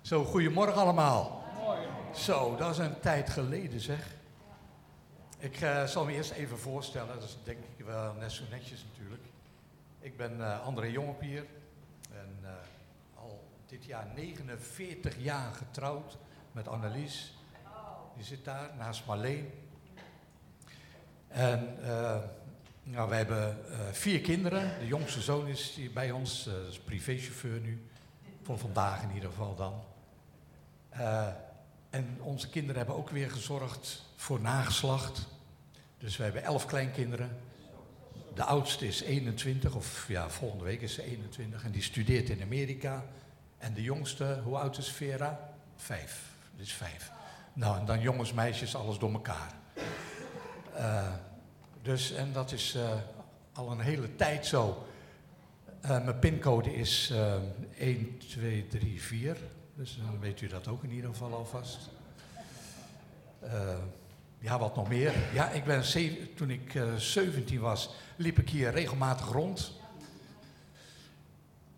Zo, 0.00 0.24
goedemorgen 0.24 0.74
allemaal. 0.74 1.44
Zo, 2.14 2.56
dat 2.56 2.70
is 2.70 2.78
een 2.78 3.00
tijd 3.00 3.30
geleden 3.30 3.80
zeg. 3.80 4.14
Ik 5.38 5.60
uh, 5.60 5.84
zal 5.84 6.04
me 6.04 6.12
eerst 6.12 6.30
even 6.30 6.58
voorstellen, 6.58 7.14
dat 7.14 7.22
is 7.22 7.36
denk 7.44 7.58
ik 7.76 7.84
wel 7.84 8.14
net 8.14 8.32
zo 8.32 8.42
netjes 8.50 8.84
natuurlijk. 8.92 9.22
Ik 10.00 10.16
ben 10.16 10.38
uh, 10.38 10.64
André 10.64 10.86
Jongepier 10.86 11.44
en 12.12 12.38
uh, 12.42 12.48
al 13.14 13.44
dit 13.66 13.84
jaar 13.84 14.06
49 14.14 15.14
jaar 15.18 15.52
getrouwd 15.52 16.16
met 16.52 16.68
Annelies. 16.68 17.34
Die 18.14 18.24
zit 18.24 18.44
daar 18.44 18.70
naast 18.78 19.06
Marleen. 19.06 19.50
En 21.28 21.78
nou, 22.82 23.08
wij 23.08 23.18
hebben 23.18 23.58
vier 23.92 24.20
kinderen. 24.20 24.78
De 24.78 24.86
jongste 24.86 25.20
zoon 25.20 25.46
is 25.46 25.74
hier 25.74 25.92
bij 25.92 26.10
ons, 26.10 26.44
dat 26.44 26.68
is 26.68 26.78
privéchauffeur 26.78 27.60
nu. 27.60 27.86
Voor 28.46 28.58
vandaag 28.58 29.02
in 29.02 29.14
ieder 29.14 29.28
geval 29.28 29.54
dan. 29.54 29.82
Uh, 30.94 31.26
en 31.90 32.18
onze 32.20 32.48
kinderen 32.48 32.76
hebben 32.76 32.96
ook 32.96 33.10
weer 33.10 33.30
gezorgd 33.30 34.04
voor 34.16 34.40
nageslacht. 34.40 35.26
Dus 35.98 36.16
we 36.16 36.22
hebben 36.22 36.42
elf 36.42 36.66
kleinkinderen. 36.66 37.38
De 38.34 38.44
oudste 38.44 38.86
is 38.86 39.00
21, 39.02 39.74
of 39.74 40.08
ja, 40.08 40.28
volgende 40.28 40.64
week 40.64 40.80
is 40.80 40.94
ze 40.94 41.02
21 41.02 41.64
en 41.64 41.70
die 41.70 41.82
studeert 41.82 42.28
in 42.28 42.42
Amerika. 42.42 43.04
En 43.58 43.74
de 43.74 43.82
jongste, 43.82 44.40
hoe 44.44 44.58
oud 44.58 44.78
is 44.78 44.88
Vera? 44.88 45.50
Vijf. 45.76 46.22
Dit 46.56 46.66
is 46.66 46.72
vijf. 46.72 47.10
Nou, 47.52 47.78
en 47.78 47.84
dan 47.84 48.00
jongens, 48.00 48.32
meisjes, 48.32 48.76
alles 48.76 48.98
door 48.98 49.12
elkaar. 49.12 49.54
Uh, 50.76 51.12
dus, 51.82 52.12
en 52.12 52.32
dat 52.32 52.52
is 52.52 52.74
uh, 52.74 52.90
al 53.52 53.70
een 53.70 53.80
hele 53.80 54.16
tijd 54.16 54.46
zo. 54.46 54.86
Uh, 55.84 56.04
mijn 56.04 56.18
pincode 56.18 56.74
is 56.74 57.12
1, 57.78 58.18
2, 58.18 58.66
3, 58.66 59.02
4. 59.02 59.36
Dus 59.74 59.98
dan 60.04 60.20
weet 60.20 60.40
u 60.40 60.46
dat 60.46 60.68
ook 60.68 60.82
in 60.82 60.90
ieder 60.90 61.10
geval 61.10 61.34
alvast. 61.34 61.78
Uh, 63.44 63.76
ja, 64.38 64.58
wat 64.58 64.76
nog 64.76 64.88
meer. 64.88 65.14
Ja, 65.32 65.50
ik 65.50 65.64
ben 65.64 65.82
toen 66.34 66.50
ik 66.50 66.74
uh, 66.74 66.92
eh, 66.92 66.98
17 66.98 67.60
was, 67.60 67.90
liep 68.16 68.38
ik 68.38 68.50
hier 68.50 68.70
regelmatig 68.70 69.26
rond. 69.26 69.72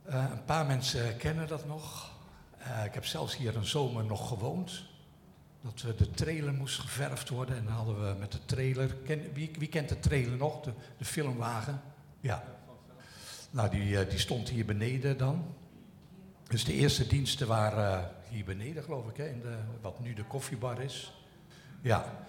Uh, 0.08 0.24
een 0.30 0.44
paar 0.44 0.66
mensen 0.66 1.16
kennen 1.16 1.48
dat 1.48 1.66
nog. 1.66 2.10
ik 2.84 2.94
heb 2.94 3.04
zelfs 3.04 3.36
hier 3.36 3.56
een 3.56 3.66
zomer 3.66 4.04
nog 4.04 4.28
gewoond. 4.28 4.84
Dat 5.60 5.82
we 5.82 5.94
de 5.94 6.10
trailer 6.10 6.52
moest 6.52 6.78
geverfd 6.78 7.28
worden. 7.28 7.56
En 7.56 7.64
dan 7.64 7.72
hadden 7.72 8.08
we 8.08 8.18
met 8.18 8.32
de 8.32 8.44
trailer. 8.44 8.96
Wie, 9.32 9.50
wie, 9.58 9.68
kent 9.68 9.88
de 9.88 10.00
trailer 10.00 10.36
nog? 10.36 10.60
De, 10.60 10.72
de 10.98 11.04
filmwagen? 11.04 11.80
Ja. 12.20 12.44
Nou, 13.50 13.70
die, 13.70 14.06
die 14.06 14.18
stond 14.18 14.48
hier 14.48 14.64
beneden 14.64 15.18
dan. 15.18 15.54
Dus 16.48 16.64
de 16.64 16.72
eerste 16.72 17.06
diensten 17.06 17.46
waren 17.46 17.98
eh, 17.98 18.04
hier 18.30 18.44
beneden, 18.44 18.82
geloof 18.82 19.08
ik, 19.08 19.16
hè, 19.16 19.28
in 19.28 19.40
de, 19.40 19.56
wat 19.80 20.00
nu 20.00 20.14
de 20.14 20.24
koffiebar 20.24 20.82
is. 20.82 21.12
Ja. 21.80 22.26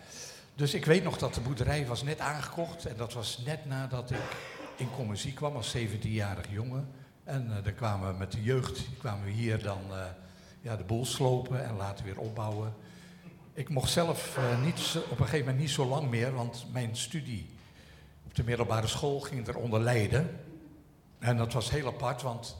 Dus 0.55 0.73
ik 0.73 0.85
weet 0.85 1.03
nog 1.03 1.17
dat 1.17 1.33
de 1.33 1.41
boerderij 1.41 1.85
was 1.85 2.03
net 2.03 2.19
aangekocht. 2.19 2.85
En 2.85 2.97
dat 2.97 3.13
was 3.13 3.37
net 3.45 3.65
nadat 3.65 4.11
ik 4.11 4.37
in 4.75 4.91
commissie 4.91 5.33
kwam 5.33 5.55
als 5.55 5.77
17-jarig 5.77 6.45
jongen. 6.51 6.87
En 7.23 7.47
uh, 7.49 7.63
dan 7.63 7.75
kwamen 7.75 8.11
we 8.11 8.17
met 8.17 8.31
de 8.31 8.43
jeugd, 8.43 8.87
kwamen 8.97 9.25
we 9.25 9.31
hier 9.31 9.63
dan 9.63 9.81
ja, 10.61 10.75
de 10.75 10.83
boel 10.83 11.05
slopen 11.05 11.65
en 11.65 11.75
later 11.75 12.05
weer 12.05 12.19
opbouwen. 12.19 12.73
Ik 13.53 13.69
mocht 13.69 13.91
zelf 13.91 14.39
niet, 14.63 14.97
op 15.09 15.19
een 15.19 15.25
gegeven 15.25 15.39
moment 15.39 15.57
niet 15.57 15.69
zo 15.69 15.85
lang 15.85 16.09
meer, 16.09 16.33
want 16.33 16.65
mijn 16.71 16.95
studie 16.95 17.49
op 18.25 18.35
de 18.35 18.43
middelbare 18.43 18.87
school 18.87 19.19
ging 19.19 19.47
eronder 19.47 19.79
lijden. 19.79 20.39
En 21.19 21.37
dat 21.37 21.53
was 21.53 21.69
heel 21.69 21.87
apart, 21.87 22.21
want 22.21 22.57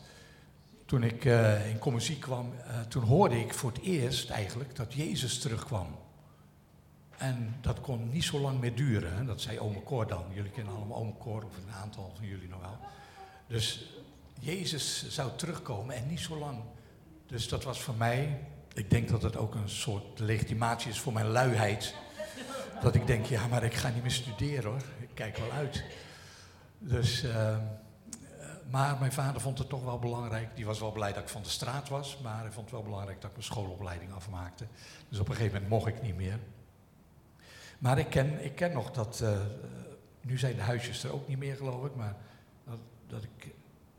toen 0.86 1.04
ik 1.04 1.26
uh, 1.26 1.70
in 1.70 1.78
commissie 1.78 2.20
kwam, 2.20 2.54
uh, 2.54 2.80
toen 2.80 3.04
hoorde 3.04 3.40
ik 3.40 3.54
voor 3.54 3.72
het 3.72 3.82
eerst 3.82 4.30
eigenlijk 4.30 4.76
dat 4.76 4.94
Jezus 4.94 5.40
terugkwam. 5.40 5.88
En 7.18 7.56
dat 7.62 7.82
kon 7.82 8.10
niet 8.10 8.24
zo 8.24 8.40
lang 8.40 8.60
meer 8.60 8.76
duren. 8.76 9.18
Hè? 9.18 9.26
Dat 9.26 9.42
zei 9.42 9.60
ome 9.60 9.84
Cor 9.84 10.08
dan. 10.08 10.24
Jullie 10.34 10.52
kennen 10.52 10.76
allemaal 10.76 10.98
ome 10.98 11.14
Cor, 11.18 11.44
of 11.44 11.58
een 11.58 11.74
aantal 11.74 12.12
van 12.16 12.26
jullie 12.28 12.48
nog 12.48 12.60
wel. 12.62 12.78
Dus 13.48 13.86
Jezus 14.40 15.10
zou 15.10 15.32
terugkomen 15.36 15.96
en 15.96 16.08
niet 16.08 16.20
zo 16.20 16.38
lang. 16.38 16.60
Dus 17.28 17.48
dat 17.48 17.64
was 17.64 17.82
voor 17.82 17.96
mij, 17.96 18.40
ik 18.74 18.90
denk 18.90 19.10
dat 19.10 19.22
het 19.22 19.38
ook 19.38 19.56
een 19.56 19.70
soort 19.70 20.20
legitimatie 20.20 20.92
is 20.92 21.00
voor 21.00 21.14
mijn 21.14 21.28
luiheid. 21.28 21.96
Dat 22.82 22.96
ik 22.96 23.08
denk, 23.08 23.26
ja, 23.26 23.48
maar 23.48 23.64
ik 23.64 23.74
ga 23.74 23.90
niet 23.90 24.02
meer 24.02 24.12
studeren 24.12 24.72
hoor. 24.72 24.84
Ik 25.00 25.10
kijk 25.14 25.38
wel 25.38 25.52
uit. 25.52 25.84
Dus... 26.80 27.24
Uh, 27.24 27.58
maar 28.70 28.98
mijn 29.00 29.12
vader 29.12 29.42
vond 29.42 29.58
het 29.58 29.70
toch 29.70 29.84
wel 29.84 30.00
belangrijk. 30.00 30.56
Die 30.56 30.66
was 30.66 30.80
wel 30.80 30.92
blij 30.92 31.14
dat 31.14 31.24
ik 31.24 31.30
van 31.30 31.44
de 31.44 31.50
straat 31.50 31.90
was, 31.90 32.18
maar 32.24 32.40
hij 32.40 32.52
vond 32.52 32.66
het 32.66 32.76
wel 32.76 32.84
belangrijk 32.84 33.22
dat 33.22 33.30
ik 33.30 33.36
mijn 33.36 33.48
schoolopleiding 33.50 34.14
afmaakte. 34.14 34.66
Dus 35.10 35.20
op 35.20 35.30
een 35.30 35.36
gegeven 35.36 35.62
moment 35.62 35.72
mocht 35.72 35.88
ik 35.88 36.02
niet 36.02 36.16
meer. 36.16 36.40
Maar 37.80 37.98
ik 37.98 38.10
ken, 38.10 38.44
ik 38.44 38.56
ken 38.56 38.72
nog 38.72 38.92
dat. 38.92 39.20
Uh, 39.24 39.40
nu 40.22 40.38
zijn 40.38 40.56
de 40.56 40.62
huisjes 40.62 41.04
er 41.04 41.14
ook 41.14 41.28
niet 41.28 41.38
meer, 41.38 41.56
geloof 41.56 41.86
ik. 41.86 41.96
Maar 41.96 42.16
dat, 42.66 42.80
dat 43.08 43.24
ik. 43.24 43.54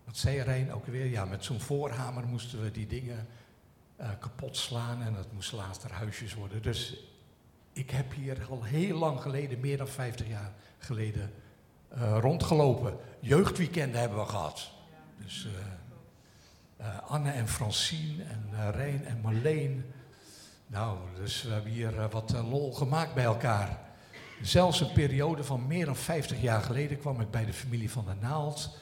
Wat 0.04 0.16
zei 0.16 0.41
Rijn 0.41 0.72
ook 0.72 0.86
weer? 0.86 1.06
Ja, 1.06 1.25
met 1.25 1.44
zo'n 1.44 1.60
voorhamer 1.60 2.26
moesten 2.26 2.62
we 2.62 2.70
die 2.70 2.86
dingen 2.86 3.26
uh, 4.00 4.09
kapot 4.19 4.56
slaan 4.56 5.03
en 5.03 5.14
het 5.14 5.32
moest 5.32 5.53
later 5.53 5.92
huisjes 5.92 6.34
worden. 6.34 6.62
Dus 6.62 6.97
ik 7.72 7.91
heb 7.91 8.12
hier 8.12 8.47
al 8.50 8.64
heel 8.64 8.98
lang 8.98 9.20
geleden, 9.20 9.60
meer 9.60 9.76
dan 9.76 9.88
50 9.88 10.28
jaar 10.28 10.53
geleden, 10.78 11.32
uh, 11.97 12.19
rondgelopen. 12.21 12.97
Jeugdweekenden 13.21 14.01
hebben 14.01 14.19
we 14.19 14.27
gehad. 14.27 14.71
Dus 15.23 15.47
uh, 15.47 16.87
uh, 16.87 17.11
Anne 17.11 17.31
en 17.31 17.49
Francine 17.49 18.23
en 18.23 18.73
Rijn 18.73 19.05
en 19.05 19.21
Marleen. 19.21 19.84
Nou, 20.67 20.99
dus 21.17 21.43
we 21.43 21.53
hebben 21.53 21.73
hier 21.73 22.09
wat 22.09 22.33
lol 22.33 22.73
gemaakt 22.73 23.15
bij 23.15 23.25
elkaar. 23.25 23.78
Zelfs 24.43 24.81
een 24.81 24.93
periode 24.93 25.45
van 25.45 25.67
meer 25.67 25.84
dan 25.84 25.97
50 25.97 26.41
jaar 26.41 26.62
geleden 26.62 26.99
kwam 26.99 27.21
ik 27.21 27.31
bij 27.31 27.45
de 27.45 27.53
familie 27.53 27.91
van 27.91 28.05
der 28.05 28.17
Naald. 28.21 28.78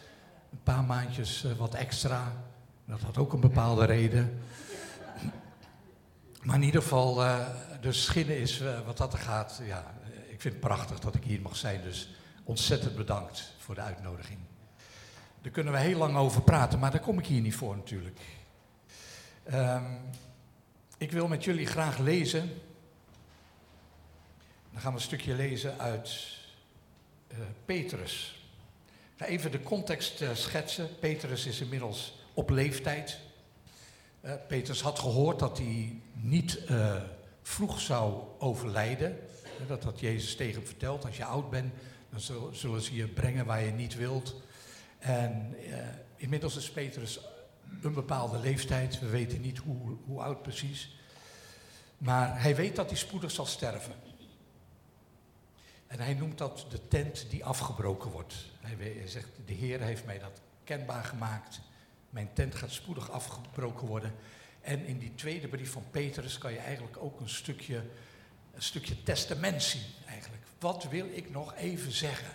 Een 0.52 0.62
paar 0.62 0.84
maandjes 0.84 1.46
wat 1.58 1.74
extra. 1.74 2.32
Dat 2.84 3.00
had 3.00 3.18
ook 3.18 3.32
een 3.32 3.40
bepaalde 3.40 3.84
reden. 3.84 4.40
Maar 6.42 6.56
in 6.56 6.62
ieder 6.62 6.82
geval, 6.82 7.14
de 7.80 7.92
schinnen 7.92 8.38
is 8.38 8.62
wat 8.86 8.96
dat 8.96 9.12
er 9.12 9.18
gaat. 9.18 9.60
Ja, 9.66 9.94
ik 10.28 10.40
vind 10.40 10.54
het 10.54 10.60
prachtig 10.62 10.98
dat 10.98 11.14
ik 11.14 11.24
hier 11.24 11.40
mag 11.40 11.56
zijn. 11.56 11.82
Dus 11.82 12.08
ontzettend 12.48 12.96
bedankt 12.96 13.52
voor 13.58 13.74
de 13.74 13.80
uitnodiging. 13.80 14.38
Daar 15.42 15.52
kunnen 15.52 15.72
we 15.72 15.78
heel 15.78 15.98
lang 15.98 16.16
over 16.16 16.42
praten, 16.42 16.78
maar 16.78 16.90
daar 16.90 17.00
kom 17.00 17.18
ik 17.18 17.26
hier 17.26 17.40
niet 17.40 17.54
voor 17.54 17.76
natuurlijk. 17.76 18.20
Um, 19.52 20.00
ik 20.98 21.12
wil 21.12 21.28
met 21.28 21.44
jullie 21.44 21.66
graag 21.66 21.98
lezen. 21.98 22.50
Dan 24.72 24.80
gaan 24.80 24.92
we 24.92 24.98
een 24.98 25.04
stukje 25.04 25.34
lezen 25.34 25.78
uit 25.78 26.36
uh, 27.32 27.38
Petrus. 27.64 28.42
Ik 29.14 29.24
ga 29.24 29.26
even 29.26 29.50
de 29.50 29.62
context 29.62 30.20
uh, 30.20 30.34
schetsen. 30.34 30.98
Petrus 30.98 31.46
is 31.46 31.60
inmiddels 31.60 32.18
op 32.34 32.50
leeftijd. 32.50 33.20
Uh, 34.22 34.32
Petrus 34.48 34.80
had 34.80 34.98
gehoord 34.98 35.38
dat 35.38 35.58
hij 35.58 36.00
niet 36.12 36.60
vroeg 37.42 37.80
zou 37.80 38.22
overlijden. 38.38 39.18
Dat 39.66 39.84
had 39.84 40.00
Jezus 40.00 40.36
tegen 40.36 40.54
hem 40.54 40.66
verteld. 40.66 41.04
Als 41.04 41.16
je 41.16 41.24
oud 41.24 41.50
bent, 41.50 41.72
dan 42.10 42.20
zullen 42.52 42.80
ze 42.80 42.94
je 42.94 43.08
brengen 43.08 43.46
waar 43.46 43.62
je 43.62 43.72
niet 43.72 43.94
wilt. 43.94 44.42
En 44.98 45.54
uh, 45.60 45.76
inmiddels 46.16 46.56
is 46.56 46.70
Petrus 46.70 47.20
een 47.82 47.94
bepaalde 47.94 48.38
leeftijd. 48.38 49.00
We 49.00 49.08
weten 49.08 49.40
niet 49.40 49.58
hoe, 49.58 49.96
hoe 50.04 50.22
oud 50.22 50.42
precies. 50.42 50.96
Maar 51.98 52.40
hij 52.40 52.56
weet 52.56 52.76
dat 52.76 52.88
hij 52.88 52.98
spoedig 52.98 53.30
zal 53.30 53.46
sterven. 53.46 53.94
En 55.86 56.00
hij 56.00 56.14
noemt 56.14 56.38
dat 56.38 56.66
de 56.68 56.88
tent 56.88 57.26
die 57.30 57.44
afgebroken 57.44 58.10
wordt. 58.10 58.34
Hij 58.60 59.02
zegt, 59.08 59.28
de 59.46 59.52
Heer 59.52 59.80
heeft 59.80 60.04
mij 60.04 60.18
dat 60.18 60.40
kenbaar 60.64 61.04
gemaakt. 61.04 61.60
Mijn 62.10 62.32
tent 62.32 62.54
gaat 62.54 62.70
spoedig 62.70 63.10
afgebroken 63.10 63.86
worden. 63.86 64.14
En 64.60 64.84
in 64.84 64.98
die 64.98 65.14
tweede 65.14 65.48
brief 65.48 65.72
van 65.72 65.84
Petrus 65.90 66.38
kan 66.38 66.52
je 66.52 66.58
eigenlijk 66.58 66.96
ook 66.96 67.20
een 67.20 67.28
stukje, 67.28 67.84
een 68.54 68.62
stukje 68.62 69.02
testament 69.02 69.62
zien 69.62 69.82
eigenlijk. 70.06 70.37
Wat 70.58 70.84
wil 70.84 71.06
ik 71.12 71.30
nog 71.30 71.54
even 71.54 71.92
zeggen? 71.92 72.32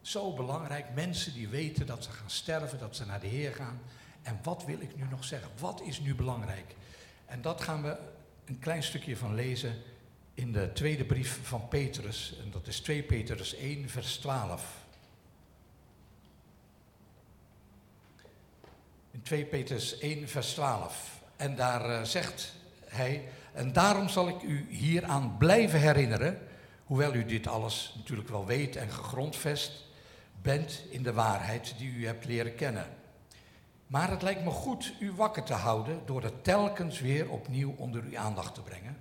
Zo 0.00 0.32
belangrijk, 0.32 0.86
mensen 0.94 1.32
die 1.32 1.48
weten 1.48 1.86
dat 1.86 2.04
ze 2.04 2.10
gaan 2.10 2.30
sterven, 2.30 2.78
dat 2.78 2.96
ze 2.96 3.06
naar 3.06 3.20
de 3.20 3.26
Heer 3.26 3.54
gaan. 3.54 3.80
En 4.22 4.38
wat 4.42 4.64
wil 4.64 4.80
ik 4.80 4.96
nu 4.96 5.04
nog 5.10 5.24
zeggen? 5.24 5.50
Wat 5.58 5.80
is 5.80 6.00
nu 6.00 6.14
belangrijk? 6.14 6.74
En 7.26 7.42
dat 7.42 7.60
gaan 7.60 7.82
we 7.82 7.96
een 8.44 8.58
klein 8.58 8.82
stukje 8.82 9.16
van 9.16 9.34
lezen 9.34 9.74
in 10.34 10.52
de 10.52 10.72
tweede 10.72 11.04
brief 11.04 11.38
van 11.42 11.68
Petrus. 11.68 12.34
En 12.42 12.50
dat 12.50 12.66
is 12.66 12.80
2 12.80 13.02
Petrus 13.02 13.54
1, 13.54 13.88
vers 13.88 14.16
12. 14.16 14.86
In 19.10 19.22
2 19.22 19.44
Petrus 19.44 19.98
1, 19.98 20.28
vers 20.28 20.52
12. 20.52 21.20
En 21.36 21.56
daar 21.56 21.90
uh, 21.90 22.02
zegt 22.02 22.54
hij, 22.84 23.28
en 23.52 23.72
daarom 23.72 24.08
zal 24.08 24.28
ik 24.28 24.42
u 24.42 24.66
hieraan 24.68 25.36
blijven 25.38 25.80
herinneren 25.80 26.47
Hoewel 26.88 27.14
u 27.14 27.24
dit 27.24 27.46
alles 27.46 27.92
natuurlijk 27.96 28.28
wel 28.28 28.46
weet 28.46 28.76
en 28.76 28.90
gegrondvest 28.90 29.84
bent 30.42 30.82
in 30.90 31.02
de 31.02 31.12
waarheid 31.12 31.74
die 31.78 31.90
u 31.90 32.06
hebt 32.06 32.24
leren 32.24 32.54
kennen. 32.54 32.86
Maar 33.86 34.10
het 34.10 34.22
lijkt 34.22 34.44
me 34.44 34.50
goed 34.50 34.94
u 35.00 35.12
wakker 35.12 35.42
te 35.42 35.52
houden 35.52 36.00
door 36.06 36.22
het 36.22 36.44
telkens 36.44 37.00
weer 37.00 37.30
opnieuw 37.30 37.74
onder 37.76 38.02
uw 38.02 38.18
aandacht 38.18 38.54
te 38.54 38.62
brengen, 38.62 38.96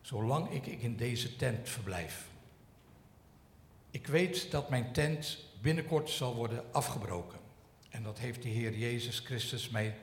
zolang 0.00 0.50
ik 0.50 0.66
in 0.66 0.96
deze 0.96 1.36
tent 1.36 1.68
verblijf. 1.68 2.28
Ik 3.90 4.06
weet 4.06 4.50
dat 4.50 4.70
mijn 4.70 4.92
tent 4.92 5.38
binnenkort 5.60 6.10
zal 6.10 6.34
worden 6.34 6.64
afgebroken. 6.72 7.38
En 7.90 8.02
dat 8.02 8.18
heeft 8.18 8.42
de 8.42 8.48
Heer 8.48 8.76
Jezus 8.76 9.18
Christus 9.18 9.68
mij 9.68 9.96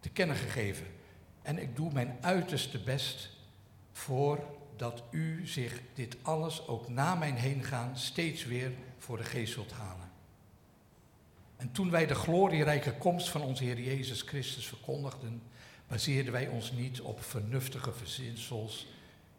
te 0.00 0.08
kennen 0.08 0.36
gegeven. 0.36 0.86
En 1.42 1.58
ik 1.58 1.76
doe 1.76 1.92
mijn 1.92 2.16
uiterste 2.20 2.82
best 2.82 3.30
voor 3.92 4.60
dat 4.76 5.02
u 5.10 5.46
zich 5.46 5.80
dit 5.94 6.16
alles 6.22 6.66
ook 6.66 6.88
na 6.88 7.14
mijn 7.14 7.34
heen 7.34 7.64
gaan 7.64 7.96
steeds 7.96 8.44
weer 8.44 8.72
voor 8.98 9.16
de 9.16 9.24
geest 9.24 9.52
zult 9.52 9.72
halen. 9.72 10.10
En 11.56 11.72
toen 11.72 11.90
wij 11.90 12.06
de 12.06 12.14
glorierijke 12.14 12.92
komst 12.92 13.28
van 13.28 13.42
onze 13.42 13.64
Heer 13.64 13.80
Jezus 13.80 14.22
Christus 14.22 14.66
verkondigden, 14.66 15.42
baseerden 15.86 16.32
wij 16.32 16.48
ons 16.48 16.72
niet 16.72 17.00
op 17.00 17.24
vernuftige 17.24 17.92
verzinsels. 17.92 18.86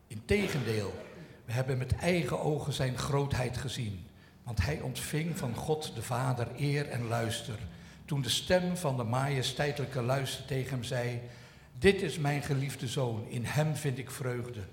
Integendeel, 0.07 0.93
we 1.45 1.51
hebben 1.51 1.77
met 1.77 1.95
eigen 1.95 2.39
ogen 2.39 2.73
zijn 2.73 2.97
grootheid 2.97 3.57
gezien. 3.57 4.05
Want 4.43 4.65
hij 4.65 4.81
ontving 4.81 5.37
van 5.37 5.55
God 5.55 5.95
de 5.95 6.01
Vader 6.01 6.47
eer 6.57 6.89
en 6.89 7.07
luister. 7.07 7.59
Toen 8.05 8.21
de 8.21 8.29
stem 8.29 8.77
van 8.77 8.97
de 8.97 9.03
majesteitelijke 9.03 10.01
luister 10.01 10.45
tegen 10.45 10.69
hem 10.69 10.83
zei: 10.83 11.21
Dit 11.79 12.01
is 12.01 12.17
mijn 12.17 12.41
geliefde 12.41 12.87
zoon, 12.87 13.25
in 13.27 13.45
hem 13.45 13.75
vind 13.75 13.97
ik 13.97 14.11
vreugde. 14.11 14.63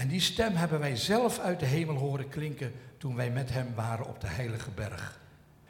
En 0.00 0.08
die 0.08 0.20
stem 0.20 0.54
hebben 0.54 0.78
wij 0.78 0.96
zelf 0.96 1.38
uit 1.38 1.60
de 1.60 1.66
hemel 1.66 1.96
horen 1.96 2.28
klinken 2.28 2.72
toen 2.98 3.16
wij 3.16 3.30
met 3.30 3.50
hem 3.50 3.74
waren 3.74 4.06
op 4.06 4.20
de 4.20 4.26
heilige 4.26 4.70
berg. 4.70 5.20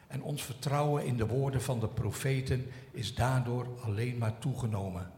En 0.06 0.22
ons 0.22 0.42
vertrouwen 0.42 1.04
in 1.04 1.16
de 1.16 1.26
woorden 1.26 1.62
van 1.62 1.80
de 1.80 1.88
profeten 1.88 2.70
is 2.90 3.14
daardoor 3.14 3.66
alleen 3.82 4.18
maar 4.18 4.38
toegenomen. 4.38 5.10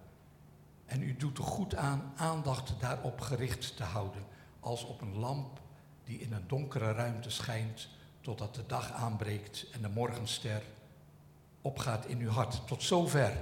En 0.87 1.03
u 1.03 1.17
doet 1.17 1.39
er 1.39 1.45
goed 1.45 1.75
aan 1.75 2.13
aandacht 2.17 2.75
daarop 2.81 3.21
gericht 3.21 3.77
te 3.77 3.83
houden, 3.83 4.23
als 4.61 4.85
op 4.85 5.01
een 5.01 5.19
lamp 5.19 5.61
die 6.05 6.19
in 6.19 6.33
een 6.33 6.45
donkere 6.47 6.93
ruimte 6.93 7.31
schijnt, 7.31 7.89
totdat 8.21 8.55
de 8.55 8.67
dag 8.67 8.93
aanbreekt 8.93 9.67
en 9.73 9.83
de 9.83 9.89
morgenster 9.89 10.63
opgaat 11.63 12.07
in 12.07 12.19
uw 12.19 12.31
hart. 12.31 12.67
Tot 12.67 12.83
zover. 12.83 13.33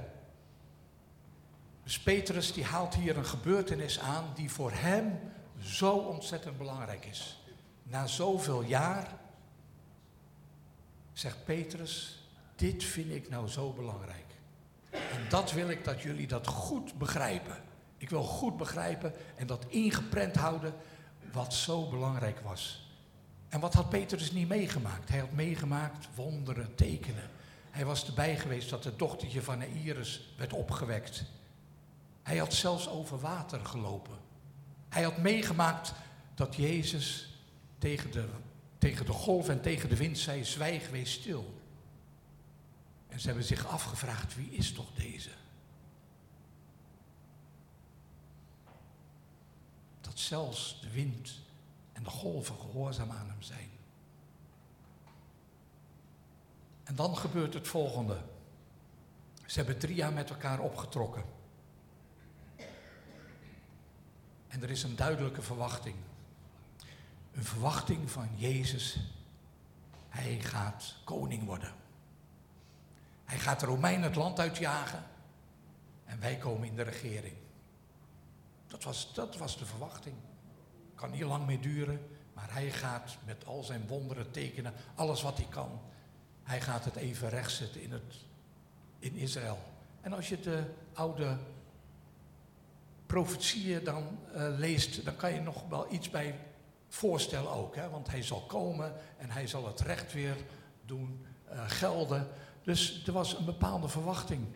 Dus 1.83 2.01
Petrus 2.01 2.53
die 2.53 2.65
haalt 2.65 2.95
hier 2.95 3.17
een 3.17 3.27
gebeurtenis 3.27 4.01
aan 4.01 4.25
die 4.35 4.51
voor 4.51 4.73
hem 4.73 5.19
zo 5.63 5.97
ontzettend 5.97 6.59
belangrijk 6.59 7.05
is. 7.05 7.43
Na 7.83 8.07
zoveel 8.07 8.63
jaar 8.63 9.19
zegt 11.13 11.45
Petrus, 11.45 12.23
dit 12.57 12.85
vind 12.85 13.11
ik 13.11 13.29
nou 13.29 13.49
zo 13.49 13.73
belangrijk. 13.73 14.27
En 14.91 15.29
dat 15.29 15.53
wil 15.53 15.69
ik 15.69 15.85
dat 15.85 16.03
jullie 16.03 16.27
dat 16.27 16.47
goed 16.47 16.99
begrijpen. 16.99 17.57
Ik 17.97 18.11
wil 18.11 18.23
goed 18.23 18.57
begrijpen 18.57 19.13
en 19.37 19.47
dat 19.47 19.65
ingeprent 19.69 20.37
houden 20.37 20.75
wat 21.33 21.55
zo 21.55 21.89
belangrijk 21.89 22.41
was. 22.41 22.89
En 23.49 23.61
wat 23.61 23.75
had 23.75 23.89
Petrus 23.89 24.33
niet 24.33 24.49
meegemaakt? 24.49 25.09
Hij 25.09 25.19
had 25.19 25.33
meegemaakt 25.33 26.09
wonderen, 26.15 26.75
tekenen. 26.75 27.31
Hij 27.71 27.85
was 27.85 28.07
erbij 28.07 28.39
geweest 28.39 28.71
dat 28.71 28.85
het 28.85 28.99
dochtertje 28.99 29.43
van 29.43 29.63
Iris 29.63 30.35
werd 30.37 30.53
opgewekt. 30.53 31.25
Hij 32.23 32.37
had 32.37 32.55
zelfs 32.55 32.89
over 32.89 33.21
water 33.21 33.65
gelopen. 33.65 34.20
Hij 34.91 35.03
had 35.03 35.19
meegemaakt 35.19 35.93
dat 36.35 36.57
Jezus 36.57 37.35
tegen 37.79 38.11
de, 38.11 38.29
tegen 38.79 39.07
de 39.07 39.13
golf 39.13 39.49
en 39.49 39.61
tegen 39.61 39.89
de 39.89 39.97
wind 39.97 40.19
zei, 40.19 40.45
zwijg, 40.45 40.91
wees 40.91 41.13
stil. 41.13 41.61
En 43.09 43.21
ze 43.21 43.27
hebben 43.27 43.45
zich 43.45 43.67
afgevraagd, 43.67 44.37
wie 44.37 44.51
is 44.51 44.73
toch 44.73 44.93
deze? 44.95 45.31
Dat 50.01 50.19
zelfs 50.19 50.81
de 50.81 50.91
wind 50.91 51.41
en 51.93 52.03
de 52.03 52.11
golven 52.11 52.57
gehoorzaam 52.57 53.11
aan 53.11 53.29
hem 53.29 53.43
zijn. 53.43 53.71
En 56.85 56.95
dan 56.95 57.17
gebeurt 57.17 57.55
het 57.55 57.69
volgende. 57.69 58.21
Ze 59.47 59.59
hebben 59.59 59.79
drie 59.79 59.95
jaar 59.95 60.13
met 60.13 60.31
elkaar 60.31 60.61
opgetrokken. 60.61 61.25
En 64.51 64.63
er 64.63 64.71
is 64.71 64.83
een 64.83 64.97
duidelijke 64.97 65.43
verwachting. 65.43 65.97
Een 67.33 67.45
verwachting 67.45 68.11
van 68.11 68.29
Jezus. 68.37 68.99
Hij 70.09 70.41
gaat 70.41 70.97
koning 71.05 71.45
worden. 71.45 71.73
Hij 73.25 73.39
gaat 73.39 73.61
de 73.61 73.67
Romeinen 73.67 74.03
het 74.03 74.15
land 74.15 74.39
uitjagen. 74.39 75.05
En 76.05 76.21
wij 76.21 76.37
komen 76.37 76.69
in 76.69 76.77
de 76.77 76.83
regering. 76.83 77.35
Dat 78.67 78.85
was, 78.85 79.15
dat 79.15 79.37
was 79.37 79.59
de 79.59 79.67
verwachting. 79.67 80.15
Kan 80.95 81.11
niet 81.11 81.23
lang 81.23 81.47
meer 81.47 81.61
duren. 81.61 82.09
Maar 82.35 82.53
hij 82.53 82.71
gaat 82.71 83.17
met 83.25 83.47
al 83.47 83.63
zijn 83.63 83.87
wonderen 83.87 84.31
tekenen, 84.31 84.73
alles 84.95 85.23
wat 85.23 85.37
hij 85.37 85.47
kan. 85.47 85.81
Hij 86.43 86.61
gaat 86.61 86.85
het 86.85 86.97
even 86.97 87.29
rechtzetten 87.29 87.83
in, 87.83 87.93
het, 87.93 88.15
in 88.99 89.15
Israël. 89.15 89.59
En 90.01 90.13
als 90.13 90.29
je 90.29 90.41
de 90.41 90.65
oude 90.93 91.37
profetieën 93.11 93.85
dan 93.85 94.19
uh, 94.37 94.59
leest, 94.59 95.05
dan 95.05 95.17
kan 95.17 95.35
je 95.35 95.41
nog 95.41 95.69
wel 95.69 95.93
iets 95.93 96.11
bij 96.11 96.39
voorstellen 96.89 97.51
ook. 97.51 97.77
Hè? 97.77 97.91
Want 97.91 98.11
hij 98.11 98.23
zal 98.23 98.41
komen 98.41 98.95
en 99.19 99.31
hij 99.31 99.47
zal 99.47 99.67
het 99.67 99.81
recht 99.81 100.13
weer 100.13 100.37
doen 100.87 101.27
uh, 101.53 101.63
gelden. 101.67 102.29
Dus 102.63 103.07
er 103.07 103.13
was 103.13 103.39
een 103.39 103.45
bepaalde 103.45 103.89
verwachting. 103.89 104.47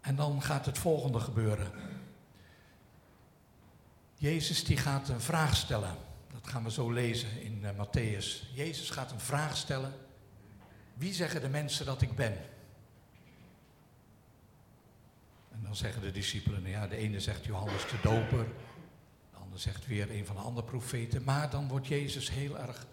En 0.00 0.16
dan 0.16 0.42
gaat 0.42 0.66
het 0.66 0.78
volgende 0.78 1.20
gebeuren. 1.20 1.72
Jezus 4.14 4.64
die 4.64 4.76
gaat 4.76 5.08
een 5.08 5.20
vraag 5.20 5.56
stellen. 5.56 5.96
Dat 6.32 6.46
gaan 6.46 6.64
we 6.64 6.70
zo 6.70 6.90
lezen 6.90 7.40
in 7.40 7.62
uh, 7.62 7.70
Matthäus. 7.70 8.54
Jezus 8.54 8.90
gaat 8.90 9.10
een 9.10 9.20
vraag 9.20 9.56
stellen. 9.56 9.92
Wie 10.94 11.14
zeggen 11.14 11.40
de 11.40 11.48
mensen 11.48 11.86
dat 11.86 12.02
ik 12.02 12.14
ben? 12.14 12.36
En 15.56 15.62
dan 15.62 15.76
zeggen 15.76 16.02
de 16.02 16.10
discipelen, 16.12 16.68
ja, 16.68 16.86
de 16.86 16.96
ene 16.96 17.20
zegt 17.20 17.44
Johannes 17.44 17.82
de 17.82 17.96
Doper, 18.02 18.46
de 19.30 19.36
ander 19.36 19.58
zegt 19.58 19.86
weer 19.86 20.10
een 20.10 20.26
van 20.26 20.36
de 20.36 20.42
andere 20.42 20.66
profeten. 20.66 21.24
Maar 21.24 21.50
dan 21.50 21.68
wordt 21.68 21.86
Jezus 21.86 22.30
heel 22.30 22.58
erg 22.58 22.86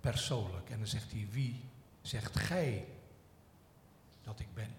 persoonlijk. 0.00 0.70
En 0.70 0.78
dan 0.78 0.86
zegt 0.86 1.10
hij, 1.10 1.26
wie 1.30 1.60
zegt 2.02 2.38
gij 2.38 2.86
dat 4.22 4.40
ik 4.40 4.54
ben? 4.54 4.74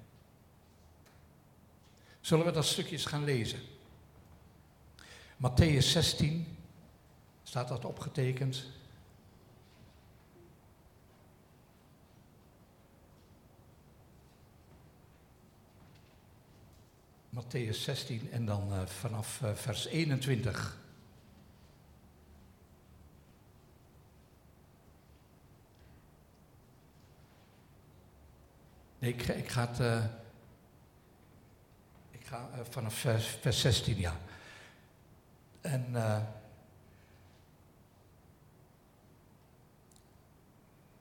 Zullen 2.21 2.45
we 2.45 2.51
dat 2.51 2.65
stukjes 2.65 3.05
gaan 3.05 3.23
lezen? 3.23 3.59
Matthäus 5.37 5.77
16, 5.77 6.57
staat 7.43 7.67
dat 7.67 7.85
opgetekend. 7.85 8.65
Matthäus 17.29 17.83
16 17.83 18.31
en 18.31 18.45
dan 18.45 18.73
uh, 18.73 18.85
vanaf 18.85 19.41
uh, 19.41 19.53
vers 19.53 19.85
21. 19.85 20.77
Nee, 28.99 29.13
ik, 29.13 29.27
ik 29.27 29.49
ga 29.49 29.67
het. 29.67 29.79
Uh, 29.79 30.05
ik 32.11 32.25
ga 32.25 32.49
vanaf 32.69 32.93
vers, 32.93 33.25
vers 33.25 33.59
16, 33.59 33.97
ja. 33.97 34.17
En. 35.61 35.95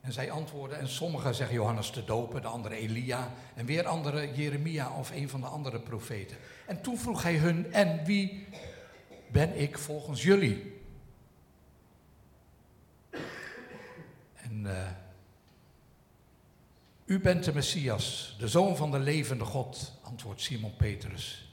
En 0.09 0.15
zij 0.15 0.31
antwoorden, 0.31 0.79
en 0.79 0.89
sommigen 0.89 1.35
zeggen 1.35 1.57
Johannes 1.57 1.93
de 1.93 2.05
Doper, 2.05 2.41
de 2.41 2.47
andere 2.47 2.75
Elia, 2.75 3.33
en 3.55 3.67
weer 3.67 3.87
andere 3.87 4.35
Jeremia 4.35 4.99
of 4.99 5.11
een 5.11 5.29
van 5.29 5.41
de 5.41 5.47
andere 5.47 5.81
profeten. 5.81 6.37
En 6.67 6.81
toen 6.81 6.99
vroeg 6.99 7.23
hij 7.23 7.37
hun, 7.37 7.73
en 7.73 8.05
wie 8.05 8.47
ben 9.33 9.61
ik 9.61 9.79
volgens 9.79 10.23
jullie? 10.23 10.81
En 14.35 14.63
uh, 14.65 14.89
u 17.05 17.21
bent 17.21 17.45
de 17.45 17.55
Messias, 17.55 18.37
de 18.39 18.49
zoon 18.49 18.77
van 18.77 18.91
de 18.91 18.99
levende 18.99 19.45
God, 19.45 19.93
antwoordt 20.03 20.41
Simon 20.41 20.77
Petrus. 20.77 21.53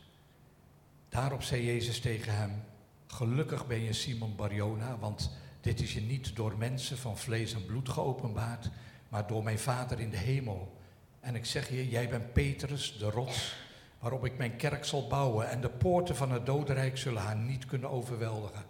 Daarop 1.09 1.43
zei 1.43 1.65
Jezus 1.65 1.99
tegen 1.99 2.35
hem, 2.35 2.63
gelukkig 3.07 3.67
ben 3.67 3.81
je 3.81 3.93
Simon 3.93 4.35
Barjona, 4.35 4.97
want 4.97 5.31
dit 5.65 5.81
is 5.81 5.93
je 5.93 6.01
niet 6.01 6.35
door 6.35 6.57
mensen 6.57 6.97
van 6.97 7.17
vlees 7.17 7.53
en 7.53 7.65
bloed 7.65 7.89
geopenbaard, 7.89 8.69
maar 9.09 9.27
door 9.27 9.43
mijn 9.43 9.59
Vader 9.59 9.99
in 9.99 10.09
de 10.09 10.17
hemel. 10.17 10.77
En 11.19 11.35
ik 11.35 11.45
zeg 11.45 11.69
je, 11.69 11.89
jij 11.89 12.09
bent 12.09 12.33
Petrus, 12.33 12.97
de 12.97 13.09
rots, 13.09 13.55
waarop 13.99 14.25
ik 14.25 14.37
mijn 14.37 14.55
kerk 14.55 14.85
zal 14.85 15.07
bouwen. 15.07 15.49
En 15.49 15.61
de 15.61 15.69
poorten 15.69 16.15
van 16.15 16.31
het 16.31 16.45
dodenrijk 16.45 16.97
zullen 16.97 17.21
haar 17.21 17.35
niet 17.35 17.65
kunnen 17.65 17.89
overweldigen. 17.89 18.63